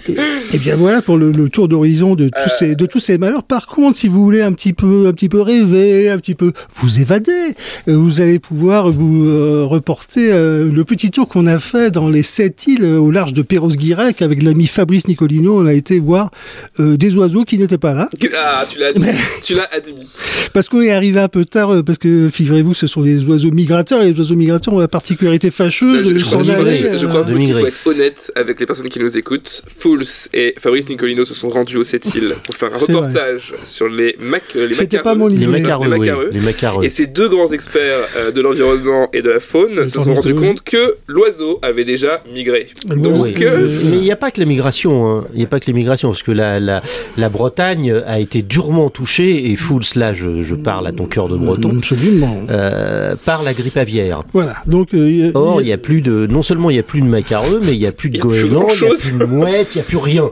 Et, 0.07 0.15
eh 0.53 0.57
bien 0.57 0.75
voilà 0.75 1.01
pour 1.01 1.17
le, 1.17 1.49
tour 1.49 1.67
d'horizon 1.67 2.15
de 2.15 2.29
tous 2.29 2.49
ces 2.49 2.75
de 2.75 2.85
tous 2.85 2.99
ces 2.99 3.17
malheurs. 3.17 3.43
Par 3.43 3.67
contre, 3.67 3.97
si 3.97 4.07
vous 4.07 4.23
voulez 4.23 4.41
un 4.41 4.53
petit 4.53 4.73
peu 4.73 5.07
un 5.07 5.11
petit 5.11 5.29
peu 5.29 5.41
rêver, 5.41 6.09
un 6.09 6.17
petit 6.17 6.35
peu 6.35 6.51
vous 6.75 6.99
évader, 6.99 7.55
euh, 7.87 7.95
vous 7.95 8.21
allez 8.21 8.39
pouvoir 8.39 8.91
vous 8.91 9.25
euh, 9.25 9.65
reporter 9.65 10.31
euh, 10.31 10.69
le 10.71 10.83
petit 10.83 11.11
tour 11.11 11.27
qu'on 11.27 11.47
a 11.47 11.59
fait 11.59 11.91
dans 11.91 12.09
les 12.09 12.23
sept 12.23 12.67
îles 12.67 12.85
au 12.85 13.11
large 13.11 13.33
de 13.33 13.41
Perros-Guirec 13.41 14.21
avec 14.21 14.43
l'ami 14.43 14.67
Fabrice 14.67 15.07
Nicolino. 15.07 15.59
On 15.59 15.65
a 15.65 15.73
été 15.73 15.99
voir 15.99 16.31
des 16.77 17.15
oiseaux 17.15 17.43
qui 17.43 17.57
n'étaient 17.57 17.77
pas 17.77 17.93
là. 17.93 18.09
Ah, 18.35 18.65
tu 18.69 18.79
l'as 18.79 18.91
tu 19.41 19.55
l'as 19.55 19.69
admis. 19.71 20.07
Parce 20.53 20.69
qu'on 20.69 20.81
est 20.81 20.91
arrivé 20.91 21.19
un 21.19 21.27
peu 21.27 21.45
tard, 21.45 21.83
parce 21.83 21.97
que 21.97 22.29
figurez-vous, 22.31 22.73
ce 22.73 22.87
sont 22.87 23.01
des 23.01 23.23
oiseaux 23.25 23.51
migrateurs 23.51 24.01
et 24.01 24.11
les 24.11 24.19
oiseaux 24.19 24.35
migrateurs 24.35 24.73
ont 24.73 24.79
la 24.79 24.87
particularité 24.87 25.51
fâcheuse 25.51 26.13
de 26.13 26.17
s'en 26.19 26.47
aller. 26.49 26.97
Je, 26.97 27.05
crois 27.05 27.23
qu'il 27.23 27.53
faut 27.53 27.65
être 27.65 27.87
honnête 27.87 28.31
avec 28.35 28.59
les 28.59 28.65
personnes 28.65 28.89
qui 28.89 28.99
nous 28.99 29.17
écoutent. 29.17 29.63
Fools 29.89 30.29
et 30.33 30.53
Fabrice 30.57 30.87
Nicolino 30.89 31.25
se 31.25 31.33
sont 31.33 31.49
rendus 31.49 31.77
au 31.77 31.83
cette 31.83 32.13
île 32.13 32.35
pour 32.45 32.55
faire 32.55 32.73
un 32.73 32.77
reportage 32.77 33.55
sur 33.63 33.87
les, 33.87 34.15
mac 34.19 34.43
les 34.53 34.73
C'était 34.73 34.99
pas 34.99 35.15
mon 35.15 35.29
idée. 35.29 35.47
Les 35.47 36.39
macareux. 36.39 36.83
Et 36.83 36.89
ces 36.89 37.07
deux 37.07 37.29
grands 37.29 37.47
experts 37.47 38.07
euh, 38.15 38.31
de 38.31 38.41
l'environnement 38.41 39.09
et 39.13 39.21
de 39.21 39.29
la 39.29 39.39
faune 39.39 39.87
se 39.87 39.99
sont 39.99 40.13
rendus 40.13 40.35
compte 40.35 40.61
que 40.61 40.97
l'oiseau 41.07 41.59
avait 41.61 41.85
déjà 41.85 42.21
migré. 42.33 42.67
Donc, 42.85 43.41
euh, 43.41 43.67
Mais 43.89 43.97
il 43.97 44.01
n'y 44.01 44.11
a 44.11 44.15
pas 44.15 44.31
que 44.31 44.39
la 44.39 44.45
migration. 44.45 45.09
Hein. 45.09 45.25
Il 45.33 45.39
n'y 45.39 45.43
a 45.43 45.47
pas 45.47 45.59
que 45.59 45.65
l'immigration, 45.65 46.09
parce 46.09 46.23
que 46.23 46.31
la, 46.31 46.59
la, 46.59 46.81
la, 47.17 47.29
Bretagne 47.29 47.93
a 48.05 48.19
été 48.19 48.41
durement 48.41 48.89
touchée, 48.89 49.51
et 49.51 49.55
Fools, 49.55 49.83
là, 49.95 50.13
je, 50.13 50.43
je 50.43 50.55
parle 50.55 50.87
à 50.87 50.91
ton 50.91 51.05
cœur 51.05 51.29
de 51.29 51.37
breton, 51.37 51.77
Absolument. 51.77 52.41
Euh, 52.49 53.15
par 53.23 53.43
la 53.43 53.53
grippe 53.53 53.77
aviaire. 53.77 54.23
Voilà. 54.33 54.57
Donc, 54.65 54.89
Or, 55.33 55.61
il 55.61 55.67
y 55.67 55.73
a 55.73 55.77
plus 55.77 56.01
de, 56.01 56.27
non 56.27 56.41
seulement 56.41 56.69
il 56.69 56.73
n'y 56.73 56.79
a 56.79 56.83
plus 56.83 57.01
de 57.01 57.07
macareux, 57.07 57.59
mais 57.63 57.73
il 57.73 57.79
n'y 57.79 57.87
a 57.87 57.91
plus 57.91 58.09
de 58.09 58.19
goélands, 58.19 58.67
il 58.69 58.85
n'y 58.85 58.91
a 58.91 58.95
plus 58.95 59.17
de 59.17 59.25
mouettes, 59.25 59.68
il 59.73 59.77
n'y 59.77 59.81
a 59.81 59.85
plus 59.85 59.97
rien. 59.97 60.29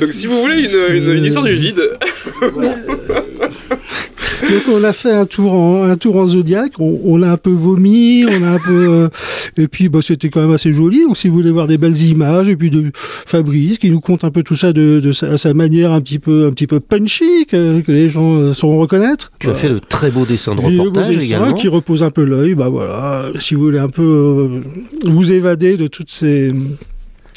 Donc 0.00 0.12
si 0.12 0.26
vous 0.26 0.40
voulez 0.40 0.62
une, 0.62 1.16
une, 1.16 1.24
histoire 1.24 1.44
du 1.44 1.54
vide. 1.54 1.82
Donc 4.50 4.62
on 4.68 4.84
a 4.84 4.92
fait 4.92 5.12
un 5.12 5.26
tour 5.26 5.52
en, 5.54 5.84
un 5.84 5.96
tour 5.96 6.16
en 6.16 6.26
Zodiac, 6.26 6.72
on, 6.78 7.22
a 7.22 7.30
un 7.30 7.36
peu 7.36 7.50
vomi, 7.50 8.24
on 8.26 8.42
a 8.42 8.50
un 8.50 8.58
peu... 8.58 8.88
Euh, 8.88 9.08
et 9.56 9.68
puis 9.68 9.88
bah, 9.88 10.00
c'était 10.02 10.28
quand 10.28 10.40
même 10.40 10.52
assez 10.52 10.72
joli, 10.72 11.02
donc 11.04 11.16
si 11.16 11.28
vous 11.28 11.34
voulez 11.34 11.50
voir 11.50 11.66
des 11.66 11.78
belles 11.78 12.00
images, 12.02 12.48
et 12.48 12.56
puis 12.56 12.70
de 12.70 12.90
Fabrice 12.94 13.78
qui 13.78 13.90
nous 13.90 14.00
compte 14.00 14.24
un 14.24 14.30
peu 14.30 14.42
tout 14.42 14.56
ça 14.56 14.72
de, 14.72 15.00
de 15.00 15.12
sa, 15.12 15.54
manière 15.54 15.92
un 15.92 16.00
petit 16.00 16.18
peu, 16.18 16.46
un 16.46 16.50
petit 16.50 16.66
peu 16.66 16.80
punchy, 16.80 17.46
que, 17.46 17.82
les 17.86 18.08
gens 18.08 18.34
euh, 18.34 18.52
sauront 18.52 18.78
reconnaître. 18.78 19.32
Tu 19.38 19.48
as 19.48 19.54
fait 19.54 19.68
de 19.68 19.78
très 19.78 20.10
beaux 20.10 20.26
dessins 20.26 20.54
de 20.54 20.60
reportage 20.60 21.16
également. 21.16 21.54
Qui 21.54 21.68
repose 21.68 22.02
un 22.02 22.10
peu 22.10 22.24
l'œil, 22.24 22.54
bah 22.54 22.68
voilà, 22.68 23.26
si 23.38 23.54
vous 23.54 23.62
voulez 23.62 23.78
un 23.78 23.88
peu 23.88 24.02
euh, 24.02 24.60
vous 25.10 25.32
évader 25.32 25.76
de 25.76 25.86
toutes 25.86 26.10
ces 26.10 26.48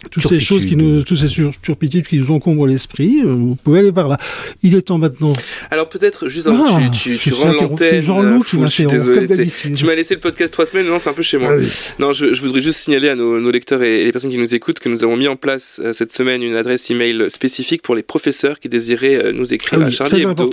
toutes 0.09 0.27
ces 0.27 0.39
choses 0.39 0.65
qui 0.65 0.75
nous, 0.75 1.03
toutes 1.03 1.17
ces 1.17 1.27
turpitudes 1.61 2.07
qui 2.07 2.17
nous 2.17 2.31
encombrent 2.31 2.67
l'esprit, 2.67 3.21
euh, 3.23 3.33
vous 3.33 3.55
pouvez 3.55 3.79
aller 3.79 3.91
par 3.91 4.07
là. 4.07 4.17
Il 4.63 4.75
est 4.75 4.81
temps 4.81 4.97
maintenant. 4.97 5.33
Alors 5.71 5.89
peut-être 5.89 6.29
juste 6.29 6.47
avant 6.47 6.65
ah, 6.67 6.81
tu, 6.91 7.17
tu, 7.17 7.33
rends 7.33 7.53
l'antenne. 7.53 8.01
Jean-Loup 8.01 8.43
qui 8.43 8.57
m'a 8.57 8.67
Tu 8.67 9.85
m'as 9.85 9.95
laissé 9.95 10.15
le 10.15 10.19
podcast 10.19 10.53
trois 10.53 10.65
semaines, 10.65 10.87
non 10.87 10.99
c'est 10.99 11.09
un 11.09 11.13
peu 11.13 11.21
chez 11.21 11.37
moi. 11.37 11.53
Non, 11.99 12.13
je, 12.13 12.33
je, 12.33 12.41
voudrais 12.41 12.61
juste 12.61 12.79
signaler 12.79 13.09
à 13.09 13.15
nos, 13.15 13.39
nos, 13.39 13.51
lecteurs 13.51 13.81
et 13.83 14.03
les 14.03 14.11
personnes 14.11 14.31
qui 14.31 14.37
nous 14.37 14.55
écoutent 14.55 14.79
que 14.79 14.89
nous 14.89 15.03
avons 15.03 15.17
mis 15.17 15.27
en 15.27 15.35
place 15.35 15.81
euh, 15.83 15.93
cette 15.93 16.11
semaine 16.11 16.43
une 16.43 16.55
adresse 16.55 16.89
email 16.89 17.29
spécifique 17.29 17.81
pour 17.81 17.95
les 17.95 18.03
professeurs 18.03 18.59
qui 18.59 18.69
désiraient 18.69 19.15
euh, 19.15 19.31
nous 19.31 19.53
écrire 19.53 19.79
ah 19.81 19.87
à 19.87 19.89
Charlie 19.89 20.23
Hebdo 20.23 20.51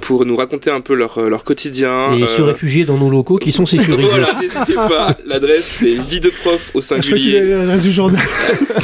pour 0.00 0.26
nous 0.26 0.36
raconter 0.36 0.70
un 0.70 0.80
peu 0.80 0.94
leur, 0.94 1.20
leur 1.20 1.44
quotidien. 1.44 2.12
Et 2.12 2.26
se 2.26 2.42
réfugier 2.42 2.84
dans 2.84 2.98
nos 2.98 3.10
locaux 3.10 3.38
qui 3.38 3.52
sont 3.52 3.66
sécurisés. 3.74 4.08
voilà, 4.08 4.38
n'hésitez 4.40 4.74
pas. 4.74 5.16
L'adresse 5.26 5.78
c'est 5.80 5.94
vie 5.94 6.20
de 6.20 6.30
prof 6.30 6.70
au 6.74 6.80
singulier. 6.80 7.40
l'adresse 7.40 7.82
du 7.82 7.92
journal. 7.92 8.22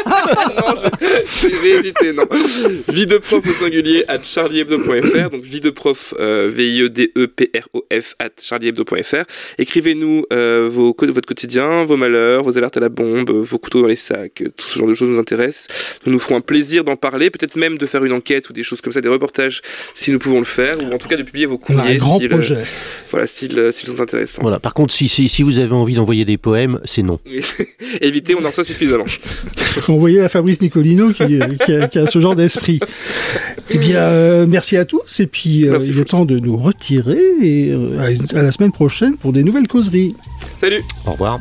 non, 0.57 0.75
j'ai 1.63 1.69
hésité, 1.69 2.13
non. 2.13 2.23
Vie 2.89 3.07
de 3.07 3.17
prof 3.17 3.45
au 3.45 3.53
singulier 3.53 4.05
at 4.07 4.21
charliehebdo.fr. 4.23 5.29
Donc, 5.29 5.43
vie 5.43 5.59
de 5.59 5.69
prof, 5.69 6.13
euh, 6.19 6.49
V-I-E-D-E-P-R-O-F 6.53 8.15
at 8.19 8.29
charliehebdo.fr. 8.41 9.23
Écrivez-nous 9.57 10.25
euh, 10.33 10.69
vos, 10.71 10.95
votre 10.97 11.27
quotidien, 11.27 11.85
vos 11.85 11.97
malheurs, 11.97 12.43
vos 12.43 12.57
alertes 12.57 12.77
à 12.77 12.79
la 12.79 12.89
bombe, 12.89 13.31
vos 13.31 13.57
couteaux 13.57 13.81
dans 13.81 13.87
les 13.87 13.95
sacs. 13.95 14.43
Tout 14.55 14.67
ce 14.67 14.79
genre 14.79 14.87
de 14.87 14.93
choses 14.93 15.09
nous 15.09 15.19
intéresse. 15.19 15.67
Nous 16.05 16.13
nous 16.13 16.19
ferons 16.19 16.37
un 16.37 16.41
plaisir 16.41 16.83
d'en 16.83 16.95
parler, 16.95 17.29
peut-être 17.29 17.55
même 17.55 17.77
de 17.77 17.85
faire 17.85 18.03
une 18.03 18.13
enquête 18.13 18.49
ou 18.49 18.53
des 18.53 18.63
choses 18.63 18.81
comme 18.81 18.93
ça, 18.93 19.01
des 19.01 19.09
reportages, 19.09 19.61
si 19.93 20.11
nous 20.11 20.19
pouvons 20.19 20.39
le 20.39 20.45
faire, 20.45 20.79
ou 20.79 20.93
en 20.93 20.97
tout 20.97 21.07
cas 21.07 21.17
de 21.17 21.23
publier 21.23 21.45
vos 21.45 21.57
courriers. 21.57 21.95
Un 21.95 21.97
grand 21.97 22.19
projet. 22.19 22.63
voilà, 23.09 23.27
s'ils 23.27 23.71
sont 23.71 23.99
intéressants. 23.99 24.41
Voilà. 24.41 24.59
Par 24.59 24.73
contre, 24.73 24.93
si, 24.93 25.09
si, 25.09 25.29
si 25.29 25.43
vous 25.43 25.59
avez 25.59 25.73
envie 25.73 25.95
d'envoyer 25.95 26.25
des 26.25 26.37
poèmes, 26.37 26.79
c'est 26.85 27.03
non. 27.03 27.19
Évitez, 28.01 28.35
on 28.35 28.43
en 28.45 28.49
reçoit 28.49 28.63
suffisamment. 28.63 29.05
À 30.19 30.29
Fabrice 30.29 30.61
Nicolino 30.61 31.11
qui, 31.11 31.23
a, 31.23 32.07
ce 32.07 32.19
genre 32.19 32.35
d'esprit. 32.35 32.79
Eh 33.69 33.77
bien, 33.77 33.99
euh, 33.99 34.45
merci 34.47 34.77
à 34.77 34.85
tous. 34.85 35.19
Et 35.19 35.27
puis, 35.27 35.67
euh, 35.67 35.79
il 35.81 35.97
est 35.97 36.05
temps 36.05 36.25
de 36.25 36.39
nous 36.39 36.57
retirer. 36.57 37.19
Et 37.41 37.69
euh, 37.71 38.15
à 38.33 38.41
la 38.41 38.51
semaine 38.51 38.71
prochaine 38.71 39.17
pour 39.17 39.31
des 39.31 39.43
nouvelles 39.43 39.67
causeries. 39.67 40.15
Salut. 40.59 40.81
Au 41.05 41.11
revoir. 41.11 41.39